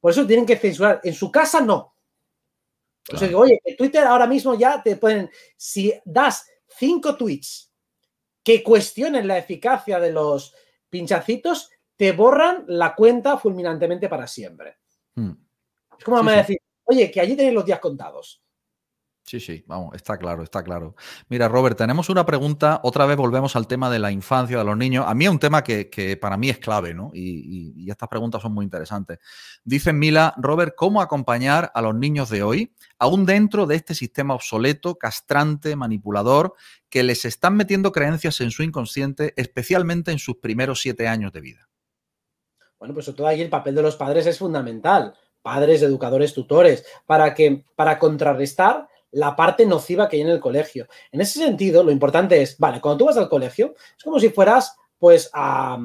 [0.00, 1.00] Por eso tienen que censurar.
[1.02, 1.94] En su casa no.
[3.06, 7.72] Por eso digo, oye, que Twitter ahora mismo ya te pueden, si das cinco tweets
[8.42, 10.54] que cuestionen la eficacia de los
[10.88, 14.78] pinchacitos, te borran la cuenta fulminantemente para siempre.
[15.14, 15.32] Hmm.
[15.98, 18.42] Es como me a decir, oye, que allí tenéis los días contados.
[19.28, 20.96] Sí, sí, vamos, está claro, está claro.
[21.28, 24.74] Mira, Robert, tenemos una pregunta, otra vez volvemos al tema de la infancia, de los
[24.74, 25.04] niños.
[25.06, 27.10] A mí es un tema que, para mí es clave, ¿no?
[27.12, 29.18] Y, estas preguntas son muy interesantes.
[29.64, 34.32] Dice Mila, Robert, ¿cómo acompañar a los niños de hoy, aún dentro de este sistema
[34.32, 36.54] obsoleto, castrante, manipulador,
[36.88, 41.42] que les están metiendo creencias en su inconsciente, especialmente en sus primeros siete años de
[41.42, 41.68] vida?
[42.78, 45.12] Bueno, pues todo ahí el papel de los padres es fundamental.
[45.42, 50.86] Padres, educadores, tutores, para que, para contrarrestar la parte nociva que hay en el colegio.
[51.10, 54.30] En ese sentido, lo importante es, vale, cuando tú vas al colegio, es como si
[54.30, 55.76] fueras, pues, a,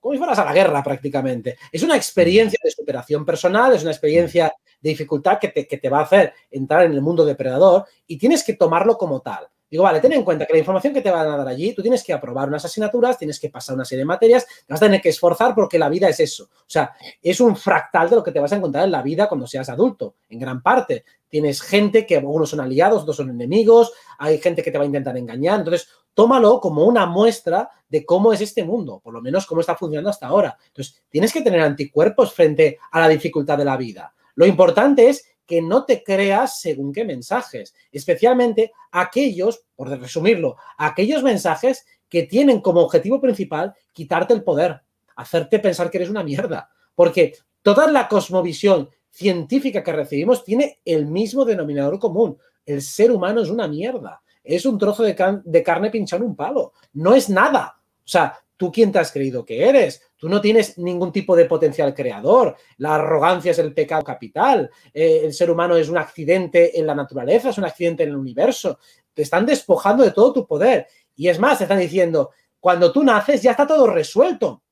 [0.00, 1.56] como si fueras a la guerra prácticamente.
[1.70, 5.88] Es una experiencia de superación personal, es una experiencia de dificultad que te, que te
[5.88, 9.48] va a hacer entrar en el mundo depredador y tienes que tomarlo como tal.
[9.72, 11.80] Digo, vale, ten en cuenta que la información que te van a dar allí, tú
[11.80, 14.84] tienes que aprobar unas asignaturas, tienes que pasar una serie de materias, te vas a
[14.84, 16.44] tener que esforzar porque la vida es eso.
[16.44, 16.92] O sea,
[17.22, 19.70] es un fractal de lo que te vas a encontrar en la vida cuando seas
[19.70, 21.06] adulto, en gran parte.
[21.26, 24.86] Tienes gente que algunos son aliados, otros son enemigos, hay gente que te va a
[24.86, 25.60] intentar engañar.
[25.60, 29.74] Entonces, tómalo como una muestra de cómo es este mundo, por lo menos cómo está
[29.74, 30.54] funcionando hasta ahora.
[30.66, 34.12] Entonces, tienes que tener anticuerpos frente a la dificultad de la vida.
[34.34, 41.22] Lo importante es que no te creas según qué mensajes, especialmente aquellos, por resumirlo, aquellos
[41.22, 44.80] mensajes que tienen como objetivo principal quitarte el poder,
[45.14, 51.04] hacerte pensar que eres una mierda, porque toda la cosmovisión científica que recibimos tiene el
[51.04, 52.38] mismo denominador común.
[52.64, 56.72] El ser humano es una mierda, es un trozo de, carne pinchado en un palo,
[56.94, 57.78] no es nada.
[57.98, 60.02] O sea, ¿Tú quién te has creído que eres?
[60.22, 62.54] Tú no tienes ningún tipo de potencial creador.
[62.76, 64.70] La arrogancia es el pecado capital.
[64.94, 68.16] Eh, el ser humano es un accidente en la naturaleza, es un accidente en el
[68.16, 68.78] universo.
[69.12, 70.86] Te están despojando de todo tu poder.
[71.16, 74.62] Y es más, te están diciendo, cuando tú naces ya está todo resuelto.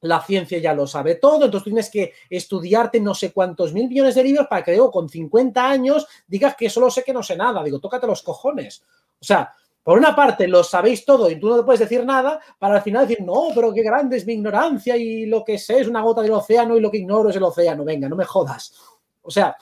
[0.00, 4.16] La ciencia ya lo sabe todo, entonces tienes que estudiarte no sé cuántos mil millones
[4.16, 7.36] de libros para que luego con 50 años digas que solo sé que no sé
[7.36, 7.62] nada.
[7.62, 8.82] Digo, tócate los cojones.
[9.20, 9.52] O sea,
[9.82, 12.82] por una parte, lo sabéis todo y tú no te puedes decir nada, para al
[12.82, 16.02] final decir, no, pero qué grande es mi ignorancia y lo que sé es una
[16.02, 17.84] gota del océano y lo que ignoro es el océano.
[17.84, 18.74] Venga, no me jodas.
[19.22, 19.56] O sea,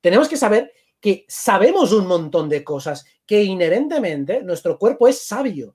[0.00, 5.74] tenemos que saber que sabemos un montón de cosas, que inherentemente nuestro cuerpo es sabio.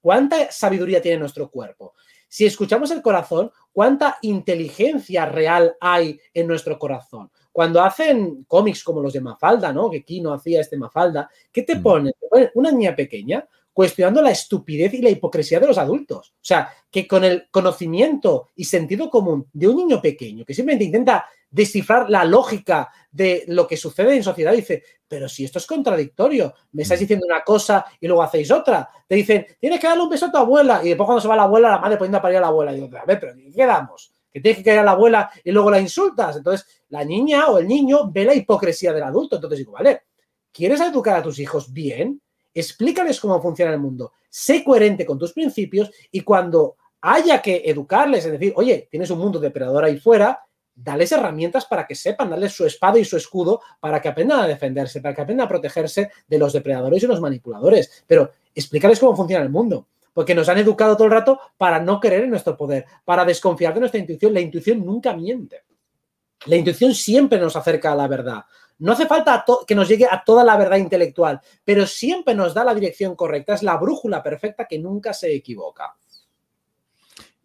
[0.00, 1.94] ¿Cuánta sabiduría tiene nuestro cuerpo?
[2.28, 7.30] Si escuchamos el corazón, ¿cuánta inteligencia real hay en nuestro corazón?
[7.54, 9.88] Cuando hacen cómics como los de Mafalda, ¿no?
[9.88, 11.82] Que Kino hacía este Mafalda, ¿qué te mm.
[11.84, 12.12] ponen?
[12.54, 16.30] una niña pequeña cuestionando la estupidez y la hipocresía de los adultos.
[16.30, 20.86] O sea, que con el conocimiento y sentido común de un niño pequeño que simplemente
[20.86, 25.66] intenta descifrar la lógica de lo que sucede en sociedad, dice, pero si esto es
[25.68, 27.04] contradictorio, me estáis mm.
[27.04, 28.88] diciendo una cosa y luego hacéis otra.
[29.06, 31.36] Te dicen, tienes que darle un beso a tu abuela y después cuando se va
[31.36, 32.72] la abuela, la madre poniendo a parir a la abuela.
[32.72, 34.12] Y digo, a ver, pero ¿qué quedamos?
[34.34, 36.36] Que tienes que caer a la abuela y luego la insultas.
[36.36, 39.36] Entonces, la niña o el niño ve la hipocresía del adulto.
[39.36, 40.02] Entonces digo, vale,
[40.50, 42.20] ¿quieres educar a tus hijos bien?
[42.52, 44.12] Explícales cómo funciona el mundo.
[44.28, 49.20] Sé coherente con tus principios y cuando haya que educarles, es decir, oye, tienes un
[49.20, 50.40] mundo depredador ahí fuera,
[50.74, 54.48] dales herramientas para que sepan, darles su espada y su escudo para que aprendan a
[54.48, 58.02] defenderse, para que aprendan a protegerse de los depredadores y los manipuladores.
[58.04, 62.00] Pero explícales cómo funciona el mundo porque nos han educado todo el rato para no
[62.00, 64.32] creer en nuestro poder, para desconfiar de nuestra intuición.
[64.32, 65.64] La intuición nunca miente.
[66.46, 68.44] La intuición siempre nos acerca a la verdad.
[68.78, 72.64] No hace falta que nos llegue a toda la verdad intelectual, pero siempre nos da
[72.64, 73.54] la dirección correcta.
[73.54, 75.94] Es la brújula perfecta que nunca se equivoca.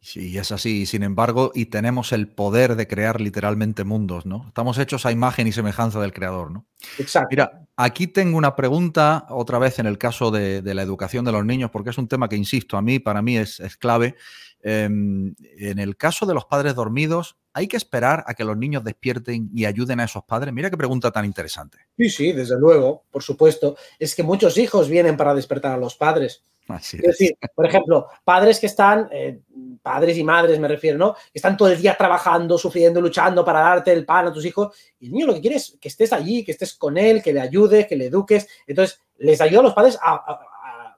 [0.09, 0.87] Sí, es así.
[0.87, 4.43] Sin embargo, y tenemos el poder de crear literalmente mundos, ¿no?
[4.47, 6.65] Estamos hechos a imagen y semejanza del creador, ¿no?
[6.97, 7.27] Exacto.
[7.29, 11.45] Mira, aquí tengo una pregunta, otra vez en el caso de, la educación de los
[11.45, 14.15] niños, porque es un tema que, insisto, a mí, para mí es, clave.
[14.63, 18.83] Em, en el caso de los padres dormidos, ¿hay que esperar a que los niños
[18.83, 20.51] despierten y ayuden a esos padres?
[20.55, 21.77] Mira qué pregunta tan interesante.
[21.95, 23.77] Sí, sí, desde luego, por supuesto.
[23.99, 26.41] Es que muchos hijos vienen para despertar a los padres.
[26.69, 27.03] Así es.
[27.03, 29.41] decir, por ejemplo, padres que están, eh,
[29.81, 31.13] padres y madres me refiero, ¿no?
[31.13, 34.75] Que están todo el día trabajando, sufriendo, luchando para darte el pan a tus hijos.
[34.99, 37.33] Y el niño lo que quiere es que estés allí, que estés con él, que
[37.33, 38.47] le ayudes, que le eduques.
[38.67, 40.39] Entonces, les ayuda a los padres a,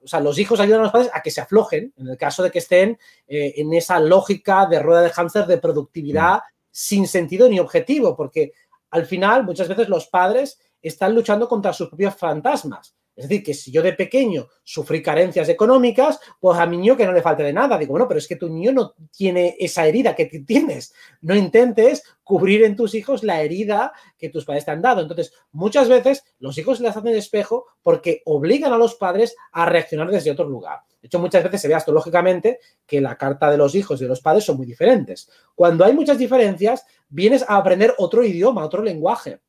[0.04, 2.44] o sea, los hijos ayudan a los padres a que se aflojen, en el caso
[2.44, 2.98] de que estén
[3.28, 6.42] eh, en esa lógica de rueda de hámster de productividad mm.
[6.70, 8.52] sin sentido ni objetivo, porque
[8.90, 13.54] al final muchas veces los padres están luchando contra sus propios fantasmas Es decir, que
[13.54, 17.44] si yo de pequeño sufrí carencias económicas, pues a mi niño que no le falte
[17.44, 17.78] de nada.
[17.78, 20.94] Digo, bueno, pero es que tu niño no tiene esa herida que tienes.
[21.22, 25.02] No intentes cubrir en tus hijos la herida que tus padres te han dado.
[25.02, 30.10] Entonces, muchas veces los hijos les hacen espejo porque obligan a los padres a reaccionar
[30.10, 30.80] desde otro lugar.
[31.02, 34.10] De hecho, muchas veces se ve astrológicamente que la carta de los hijos y de
[34.10, 35.30] los padres son muy diferentes.
[35.56, 39.40] Cuando hay muchas diferencias, vienes a aprender otro idioma, otro lenguaje.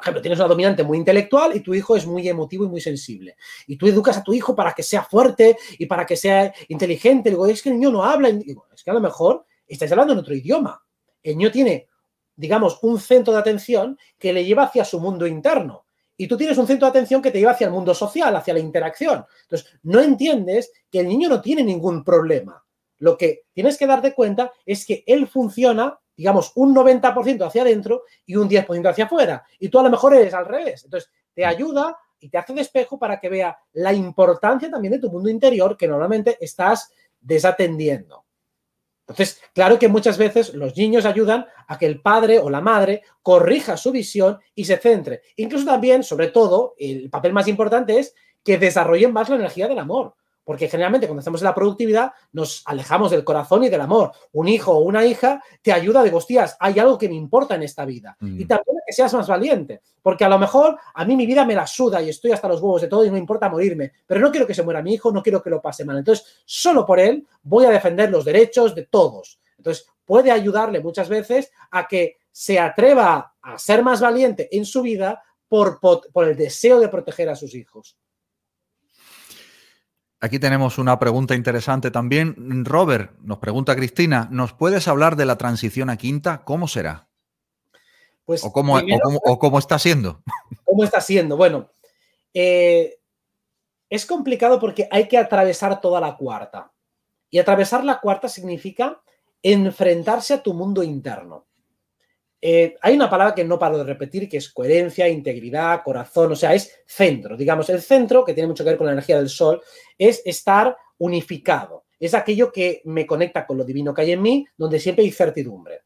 [0.00, 2.80] Por ejemplo, tienes una dominante muy intelectual y tu hijo es muy emotivo y muy
[2.80, 3.36] sensible.
[3.66, 7.28] Y tú educas a tu hijo para que sea fuerte y para que sea inteligente.
[7.28, 8.30] Digo, es que el niño no habla.
[8.30, 10.82] Es que a lo mejor estáis hablando en otro idioma.
[11.22, 11.86] El niño tiene,
[12.34, 15.84] digamos, un centro de atención que le lleva hacia su mundo interno.
[16.16, 18.54] Y tú tienes un centro de atención que te lleva hacia el mundo social, hacia
[18.54, 19.26] la interacción.
[19.42, 22.64] Entonces, no entiendes que el niño no tiene ningún problema.
[22.96, 28.02] Lo que tienes que darte cuenta es que él funciona digamos, un 90% hacia adentro
[28.26, 29.42] y un 10% hacia afuera.
[29.58, 30.84] Y tú a lo mejor eres al revés.
[30.84, 34.98] Entonces, te ayuda y te hace de espejo para que vea la importancia también de
[34.98, 38.26] tu mundo interior que normalmente estás desatendiendo.
[39.08, 43.00] Entonces, claro que muchas veces los niños ayudan a que el padre o la madre
[43.22, 45.22] corrija su visión y se centre.
[45.36, 48.14] Incluso también, sobre todo, el papel más importante es
[48.44, 50.16] que desarrollen más la energía del amor.
[50.50, 54.10] Porque generalmente cuando estamos en la productividad nos alejamos del corazón y del amor.
[54.32, 57.62] Un hijo o una hija te ayuda de hostias, hay algo que me importa en
[57.62, 58.16] esta vida.
[58.20, 58.48] Y mm.
[58.48, 59.80] también que seas más valiente.
[60.02, 62.60] Porque a lo mejor a mí mi vida me la suda y estoy hasta los
[62.60, 63.92] huevos de todo y no importa morirme.
[64.04, 65.98] Pero no quiero que se muera mi hijo, no quiero que lo pase mal.
[65.98, 69.38] Entonces, solo por él voy a defender los derechos de todos.
[69.56, 74.82] Entonces, puede ayudarle muchas veces a que se atreva a ser más valiente en su
[74.82, 77.99] vida por, por el deseo de proteger a sus hijos.
[80.22, 82.64] Aquí tenemos una pregunta interesante también.
[82.66, 86.44] Robert, nos pregunta Cristina, ¿nos puedes hablar de la transición a quinta?
[86.44, 87.08] ¿Cómo será?
[88.26, 88.78] Pues, o, cómo,
[89.58, 90.22] está siendo.
[90.64, 91.38] ¿Cómo está siendo?
[91.38, 91.70] Bueno,
[92.34, 92.98] eh,
[93.88, 96.70] es complicado porque hay que atravesar toda la cuarta.
[97.30, 99.00] Y atravesar la cuarta significa
[99.42, 101.46] enfrentarse a tu mundo interno.
[102.42, 106.36] Eh, hay una palabra que no paro de repetir, que es coherencia, integridad, corazón, o
[106.36, 107.36] sea, es centro.
[107.36, 109.60] Digamos, el centro, que tiene mucho que ver con la energía del sol,
[109.98, 111.84] es estar unificado.
[111.98, 115.10] Es aquello que me conecta con lo divino que hay en mí, donde siempre hay
[115.10, 115.82] certidumbre.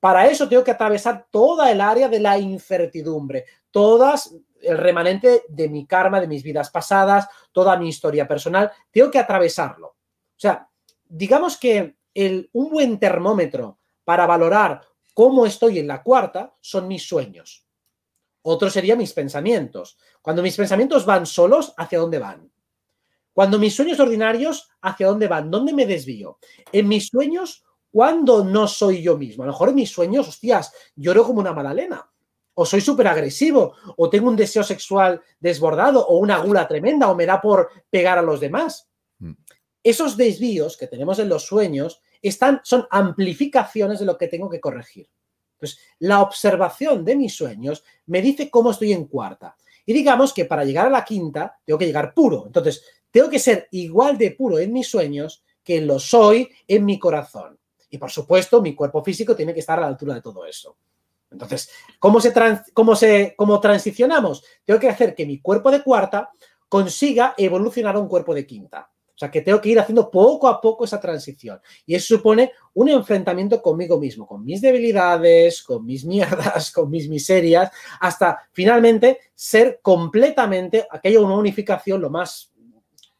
[0.00, 5.68] Para eso tengo que atravesar toda el área de la incertidumbre, todas el remanente de
[5.68, 9.88] mi karma, de mis vidas pasadas, toda mi historia personal, tengo que atravesarlo.
[9.88, 9.96] O
[10.36, 10.68] sea,
[11.04, 14.80] digamos que el, un buen termómetro para valorar
[15.14, 17.66] cómo estoy en la cuarta son mis sueños.
[18.42, 19.96] Otro sería mis pensamientos.
[20.20, 22.50] Cuando mis pensamientos van solos, ¿hacia dónde van?
[23.32, 25.50] Cuando mis sueños ordinarios, ¿hacia dónde van?
[25.50, 26.38] ¿Dónde me desvío?
[26.70, 29.42] En mis sueños, ¿cuándo no soy yo mismo?
[29.42, 32.08] A lo mejor en mis sueños, hostias, lloro como una magdalena.
[32.52, 37.14] O soy súper agresivo, o tengo un deseo sexual desbordado, o una gula tremenda, o
[37.16, 38.88] me da por pegar a los demás.
[39.18, 39.32] Mm.
[39.82, 44.60] Esos desvíos que tenemos en los sueños están, son amplificaciones de lo que tengo que
[44.60, 45.08] corregir.
[45.54, 49.56] Entonces, la observación de mis sueños me dice cómo estoy en cuarta.
[49.86, 52.44] Y digamos que para llegar a la quinta tengo que llegar puro.
[52.46, 56.98] Entonces, tengo que ser igual de puro en mis sueños que lo soy en mi
[56.98, 57.58] corazón.
[57.90, 60.76] Y por supuesto, mi cuerpo físico tiene que estar a la altura de todo eso.
[61.30, 62.32] Entonces, ¿cómo, se
[62.72, 64.44] cómo, se, cómo transicionamos?
[64.64, 66.30] Tengo que hacer que mi cuerpo de cuarta
[66.68, 68.90] consiga evolucionar a un cuerpo de quinta.
[69.14, 71.60] O sea, que tengo que ir haciendo poco a poco esa transición.
[71.86, 77.08] Y eso supone un enfrentamiento conmigo mismo, con mis debilidades, con mis mierdas, con mis
[77.08, 82.52] miserias, hasta finalmente ser completamente, aquella una unificación lo más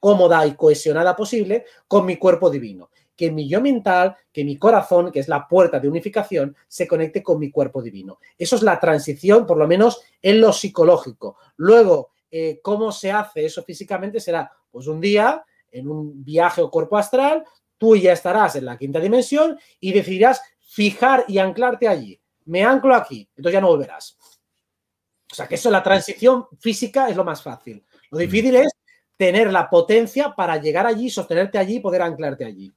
[0.00, 2.90] cómoda y cohesionada posible con mi cuerpo divino.
[3.16, 7.22] Que mi yo mental, que mi corazón, que es la puerta de unificación, se conecte
[7.22, 8.18] con mi cuerpo divino.
[8.36, 11.36] Eso es la transición, por lo menos en lo psicológico.
[11.56, 14.18] Luego, eh, ¿cómo se hace eso físicamente?
[14.18, 15.44] Será, pues un día
[15.74, 17.44] en un viaje o cuerpo astral,
[17.76, 22.20] tú ya estarás en la quinta dimensión y decidirás fijar y anclarte allí.
[22.46, 24.16] Me anclo aquí, entonces ya no volverás.
[25.30, 27.84] O sea que eso, la transición física es lo más fácil.
[28.10, 28.72] Lo difícil es
[29.16, 32.72] tener la potencia para llegar allí, sostenerte allí y poder anclarte allí.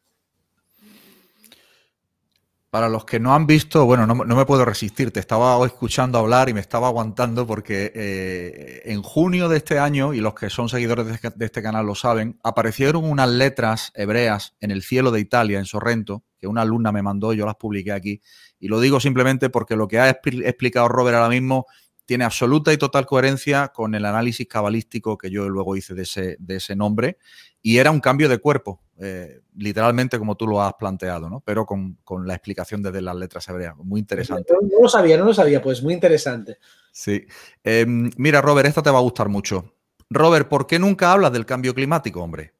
[2.69, 6.49] Para los que no han visto, bueno, no, me puedo resistir, te estaba escuchando hablar
[6.49, 10.67] y me estaba aguantando porque eh, en junio de este año, y los que son
[10.67, 15.11] seguidores de, este, de, este canal lo saben, aparecieron unas letras hebreas en el cielo
[15.11, 18.21] de Italia, en Sorrento, que una alumna me mandó, yo las publiqué aquí,
[18.59, 21.67] y lo digo simplemente porque lo que ha explicado Robert ahora mismo
[22.07, 26.37] tiene absoluta y total coherencia con el análisis cabalístico que yo luego hice de ese,
[26.39, 27.17] de ese nombre.
[27.61, 31.41] Y era un cambio de cuerpo, eh, literalmente como tú lo has planteado, ¿no?
[31.41, 33.75] Pero con, la explicación desde las letras hebreas.
[33.77, 34.53] Muy interesante.
[34.53, 36.57] No, lo sabía, no lo sabía, pues muy interesante.
[36.91, 37.25] Sí.
[37.63, 39.75] Em, mira, Robert, esta te va a gustar mucho.
[40.09, 42.53] Robert, ¿por qué nunca hablas del cambio climático, hombre?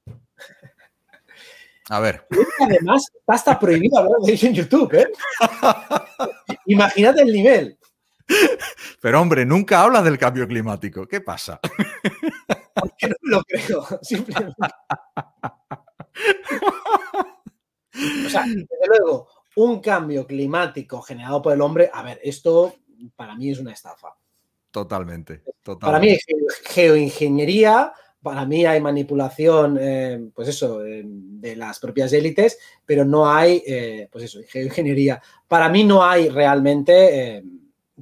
[1.90, 2.28] A ver.
[2.60, 5.08] Además, está prohibido hablar de eso en YouTube, ¿eh?
[6.66, 7.80] Imagínate el nivel.
[9.02, 11.08] Pero hombre, nunca hablas del cambio climático.
[11.08, 11.60] ¿Qué pasa?
[12.74, 14.56] Porque no lo creo, simplemente.
[18.26, 22.76] O sea, desde luego, un cambio climático generado por el hombre, a ver, esto
[23.16, 24.16] para mí es una estafa.
[24.72, 25.42] Totalmente.
[25.64, 25.86] totalmente.
[25.86, 26.26] Para mí es
[26.66, 27.92] geoingeniería,
[28.22, 33.64] para mí hay manipulación, eh, pues eso, eh, de las propias élites, pero no hay,
[33.66, 35.22] eh, pues eso, geoingeniería.
[35.48, 37.44] Para mí no hay realmente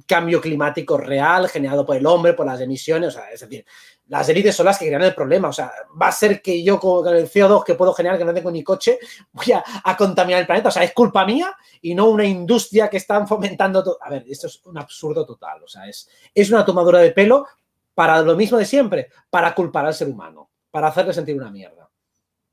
[0.06, 3.64] cambio climático real generado por el hombre, por las emisiones, o sea, es decir,
[4.08, 5.48] las élites son las que crean el problema.
[5.48, 8.34] O sea, va a ser que yo con el CO2 que puedo generar, que no
[8.34, 8.98] tengo ni coche,
[9.32, 10.68] voy a, contaminar el planeta.
[10.68, 13.98] O sea, es culpa mía y no una industria que están fomentando todo.
[14.00, 15.62] A ver, esto es un absurdo total.
[15.62, 17.46] O sea, es, es una tomadura de pelo
[17.94, 21.88] para lo mismo de siempre, para culpar al ser humano, para hacerle sentir una mierda.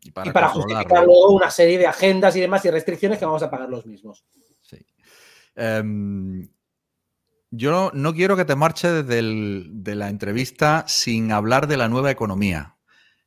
[0.01, 3.49] Y para, justificar luego una serie de agendas y demás y restricciones que vamos a
[3.49, 4.25] pagar los mismos.
[4.61, 4.85] Sí.
[5.55, 6.49] Em,
[7.55, 12.77] yo no quiero que te marches de la entrevista sin hablar de la nueva economía.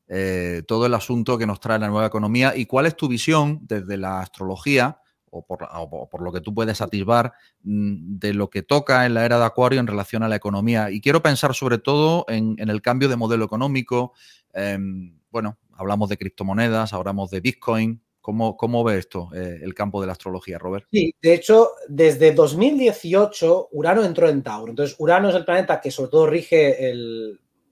[0.08, 3.60] Eh, todo el asunto que nos trae la nueva economía y cuál es tu visión
[3.62, 5.00] desde la astrología
[5.30, 9.38] o por, lo que tú puedes atisbar mm, de lo que toca en la era
[9.38, 10.90] de Acuario en relación a la economía.
[10.90, 14.12] Y quiero pensar sobre todo en, el cambio de modelo económico.
[14.52, 20.08] Em, bueno, hablamos de criptomonedas, hablamos de Bitcoin, ¿Cómo, ve esto eh, el campo de
[20.08, 20.86] la astrología, Robert?
[20.90, 24.70] Sí, de hecho, desde 2018 Urano entró en Tauro.
[24.70, 26.92] Entonces, Urano es el planeta que sobre todo rige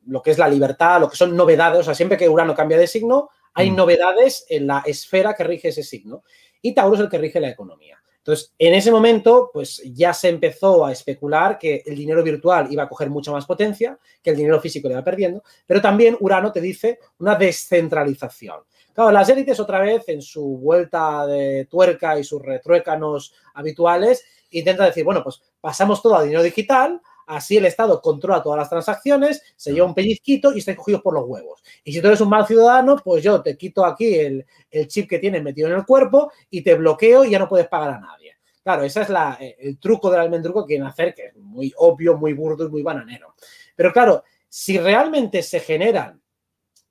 [0.07, 1.81] lo que es la libertad, lo que son novedades.
[1.81, 3.75] O sea, siempre que Urano cambia de signo, hay mm.
[3.75, 6.23] novedades en la esfera que rige ese signo.
[6.63, 8.01] Y Tauro es el que rige la economía.
[8.19, 12.85] Entonces, en ese momento, pues ya se empezó a especular que el dinero virtual iba
[12.85, 16.53] a coger mucha más potencia, que el dinero físico le iba perdiendo, pero también Urano
[16.53, 18.61] te dice una descentralización.
[18.95, 24.87] Claro, las élites otra vez en su vuelta de tuerca y sus retruécanos habituales intentan
[24.87, 29.43] decir, bueno, pues pasamos todo a dinero digital, así el Estado controla todas las transacciones,
[29.57, 31.61] se lleva un pellizquito y están cogidos por los huevos.
[31.83, 34.47] Y si tú eres un mal ciudadano, pues yo te quito aquí el,
[34.87, 37.95] chip que tienes metido en el cuerpo y te bloqueo y ya no puedes pagar
[37.95, 38.37] a nadie.
[38.63, 42.17] Claro, ese es la, el truco del almendruco que quieren hacer, que es muy obvio,
[42.17, 43.35] muy burdo y muy bananero.
[43.75, 46.23] Pero claro, si realmente se generan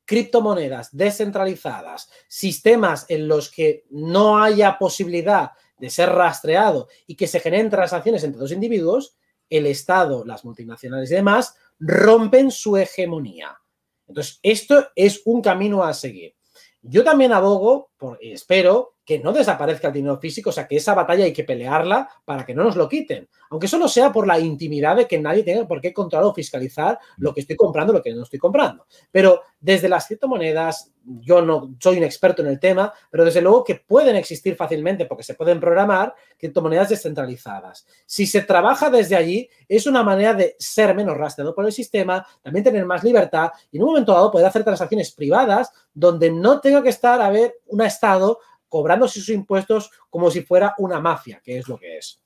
[0.05, 7.39] criptomonedas descentralizadas, sistemas en los que no haya posibilidad de ser rastreado y que se
[7.39, 9.15] generen transacciones entre dos individuos,
[9.49, 13.59] el Estado, las multinacionales y demás rompen su hegemonía.
[14.07, 16.35] Entonces, esto es un camino a seguir.
[16.81, 20.93] Yo también abogo, por, espero, que no desaparezca el dinero físico, o sea, que esa
[20.93, 24.39] batalla hay que pelearla para que no nos lo quiten, aunque solo sea por la
[24.39, 28.01] intimidad de que nadie tenga por qué controlar o fiscalizar lo que estoy comprando, lo
[28.01, 28.85] que no estoy comprando.
[29.11, 33.63] Pero desde las criptomonedas, yo no soy un experto en el tema, pero desde luego
[33.63, 37.85] que pueden existir fácilmente porque se pueden programar criptomonedas descentralizadas.
[38.05, 42.25] Si se trabaja desde allí, es una manera de ser menos rastreado por el sistema,
[42.41, 46.59] también tener más libertad y en un momento dado poder hacer transacciones privadas donde no
[46.59, 48.39] tenga que estar a ver un Estado
[48.73, 52.19] cobrando sus impuestos como si fuera una mafia, que es lo que es.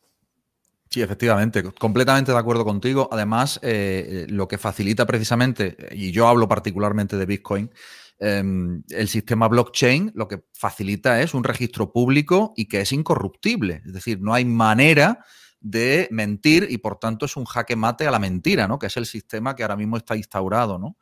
[0.90, 3.10] Sí, efectivamente, completamente de acuerdo contigo.
[3.12, 7.70] Además, eh, lo que facilita precisamente, y yo hablo particularmente de Bitcoin,
[8.18, 13.82] em, el sistema blockchain lo que facilita es un registro público y que es incorruptible.
[13.86, 15.26] Es decir, no hay manera
[15.60, 18.80] de mentir y por tanto es un jaque mate a la mentira, ¿no?
[18.80, 20.96] Que es el sistema que ahora mismo está instaurado, ¿no?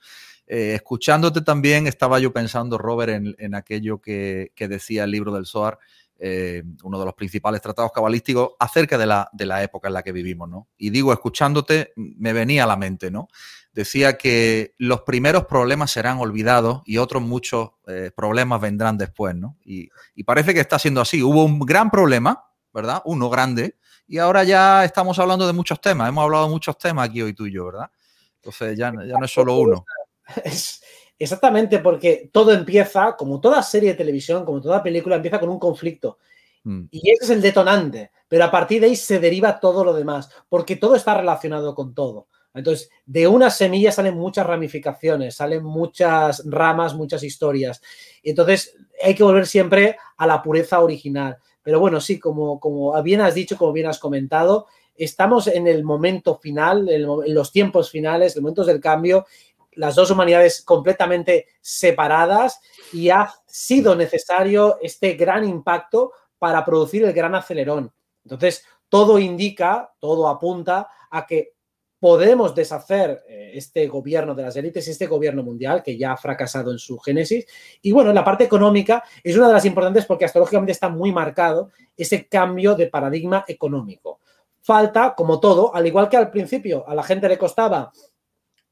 [0.48, 5.80] Eh, escuchándote también, estaba yo pensando, Robert, en, aquello que, decía el libro del Soar,
[6.18, 10.04] eh, uno de los principales tratados cabalísticos, acerca de la, de la, época en la
[10.04, 10.68] que vivimos, ¿no?
[10.78, 13.28] Y digo, escuchándote, me venía a la mente, ¿no?
[13.74, 19.58] Decía que los primeros problemas serán olvidados y otros muchos eh, problemas vendrán después, ¿no?
[19.66, 19.90] Y,
[20.26, 21.22] parece que está siendo así.
[21.22, 23.02] Hubo un gran problema, ¿verdad?
[23.06, 23.76] Uno grande,
[24.08, 26.08] y ahora ya estamos hablando de muchos temas.
[26.08, 27.90] Hemos hablado de muchos temas aquí hoy tú y yo, ¿verdad?
[28.36, 29.84] Entonces ya no es solo uno.
[30.44, 30.82] Es,
[31.18, 35.60] exactamente, porque todo empieza, como toda serie de televisión, como toda película, empieza con un
[35.60, 36.18] conflicto.
[36.64, 36.86] Mm.
[36.92, 38.12] Y ese es el detonante.
[38.28, 41.94] Pero a partir de ahí se deriva todo lo demás, porque todo está relacionado con
[41.94, 42.28] todo.
[42.54, 47.82] Entonces, de una semilla salen muchas ramificaciones, salen muchas ramas, muchas historias.
[48.24, 51.38] Entonces, hay que volver siempre a la pureza original.
[51.62, 55.84] Pero bueno, sí, como, como bien has dicho, como bien has comentado, estamos en el
[55.84, 59.26] momento final, en los tiempos finales, en momentos del cambio,
[59.76, 62.60] las dos humanidades completamente separadas
[62.94, 67.92] y ha sido necesario este gran impacto para producir el gran acelerón.
[68.24, 71.56] Entonces, todo indica, todo apunta a que
[72.00, 76.72] podemos deshacer eh, este gobierno de las élites, este gobierno mundial que ya ha fracasado
[76.72, 77.46] en su génesis.
[77.82, 81.72] Y bueno, la parte económica es una de las importantes porque astrológicamente está muy marcado
[81.98, 84.20] ese cambio de paradigma económico.
[84.62, 87.92] Falta, como todo, al igual que al principio a la gente le costaba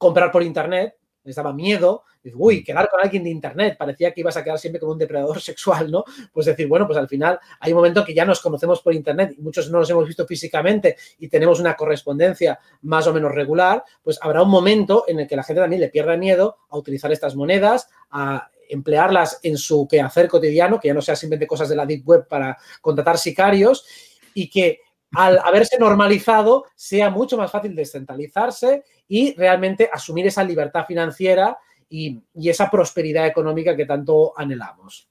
[0.03, 2.03] comprar por Internet, les daba miedo,
[2.35, 2.63] uy, mm.
[2.63, 5.89] quedar con alguien de internet, parecía que ibas a quedar siempre como un depredador sexual,
[5.89, 6.03] ¿no?
[6.31, 9.35] Pues decir, bueno, pues al final hay un momento que ya nos conocemos por internet
[9.37, 13.83] y muchos no nos hemos visto físicamente y tenemos una correspondencia más o menos regular,
[14.03, 17.11] pues habrá un momento en el que la gente también le pierda miedo a utilizar
[17.11, 21.75] estas monedas, a emplearlas en su quehacer cotidiano, que ya no sea simplemente cosas de
[21.75, 23.85] la deep web para contratar sicarios
[24.33, 24.79] y que
[25.15, 31.57] al haberse normalizado sea mucho más fácil descentralizarse y realmente asumir esa libertad financiera
[31.89, 35.07] y, esa prosperidad económica que tanto anhelamos.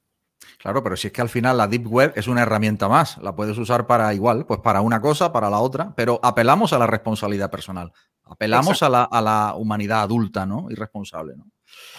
[0.58, 3.34] Claro, pero si es que al final la Deep Web es una herramienta más, la
[3.34, 6.86] puedes usar para igual, pues para una cosa, para la otra, pero apelamos a la
[6.86, 7.92] responsabilidad personal,
[8.24, 10.66] apelamos a la, humanidad adulta, ¿no?
[10.70, 11.46] Y responsable, ¿no?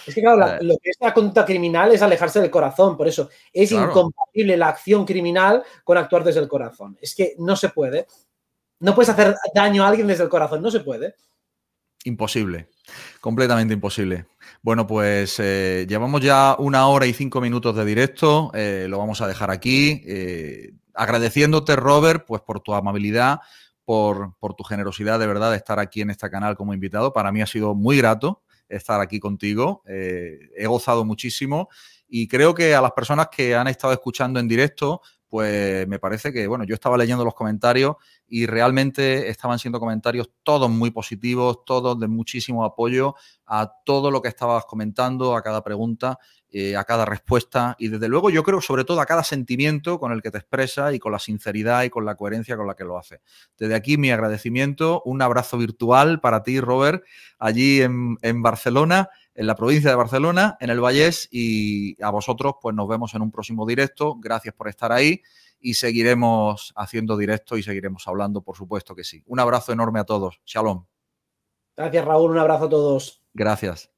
[0.06, 0.58] Es que, claro, eh.
[0.62, 4.70] lo que es la conducta criminal es alejarse del corazón, por eso es incompatible la
[4.70, 6.98] acción criminal con actuar desde el corazón.
[7.02, 8.08] Es que no se puede.
[8.80, 11.16] No puedes hacer daño a alguien desde el corazón, no se puede.
[12.04, 12.68] Imposible,
[13.22, 14.26] completamente imposible.
[14.62, 19.22] Bueno, pues eh, llevamos ya una hora y cinco minutos de directo, eh, lo vamos
[19.22, 20.04] a dejar aquí.
[20.94, 23.40] agradeciéndote, Robert, pues por tu amabilidad,
[23.86, 27.14] por, por, tu generosidad de verdad de estar aquí en este canal como invitado.
[27.14, 29.84] Para mí ha sido muy grato estar aquí contigo.
[29.88, 31.70] Eh, he gozado muchísimo
[32.08, 36.32] y creo que a las personas que han estado escuchando en directo, pues me parece
[36.32, 37.96] que, bueno, yo estaba leyendo los comentarios
[38.28, 43.16] y realmente estaban siendo comentarios todos muy positivos, todos de muchísimo apoyo
[43.46, 46.20] a todo lo que estabas comentando, a cada pregunta
[46.56, 50.12] eh, a cada respuesta y desde luego yo creo sobre todo a cada sentimiento con
[50.12, 52.84] el que te expresa y con la sinceridad y con la coherencia con la que
[52.84, 53.22] lo hace.
[53.58, 57.04] Desde aquí mi agradecimiento, un abrazo virtual para ti, Robert,
[57.40, 62.54] allí en, en Barcelona, en la provincia de Barcelona, en el Vallés y a vosotros
[62.62, 64.16] pues nos vemos en un próximo directo.
[64.20, 65.24] Gracias por estar ahí
[65.64, 69.24] y seguiremos haciendo directo y seguiremos hablando, por supuesto que sí.
[69.26, 70.42] Un abrazo enorme a todos.
[70.46, 70.86] Shalom.
[71.76, 72.32] Gracias, Raúl.
[72.32, 73.24] Un abrazo a todos.
[73.34, 73.93] Gracias.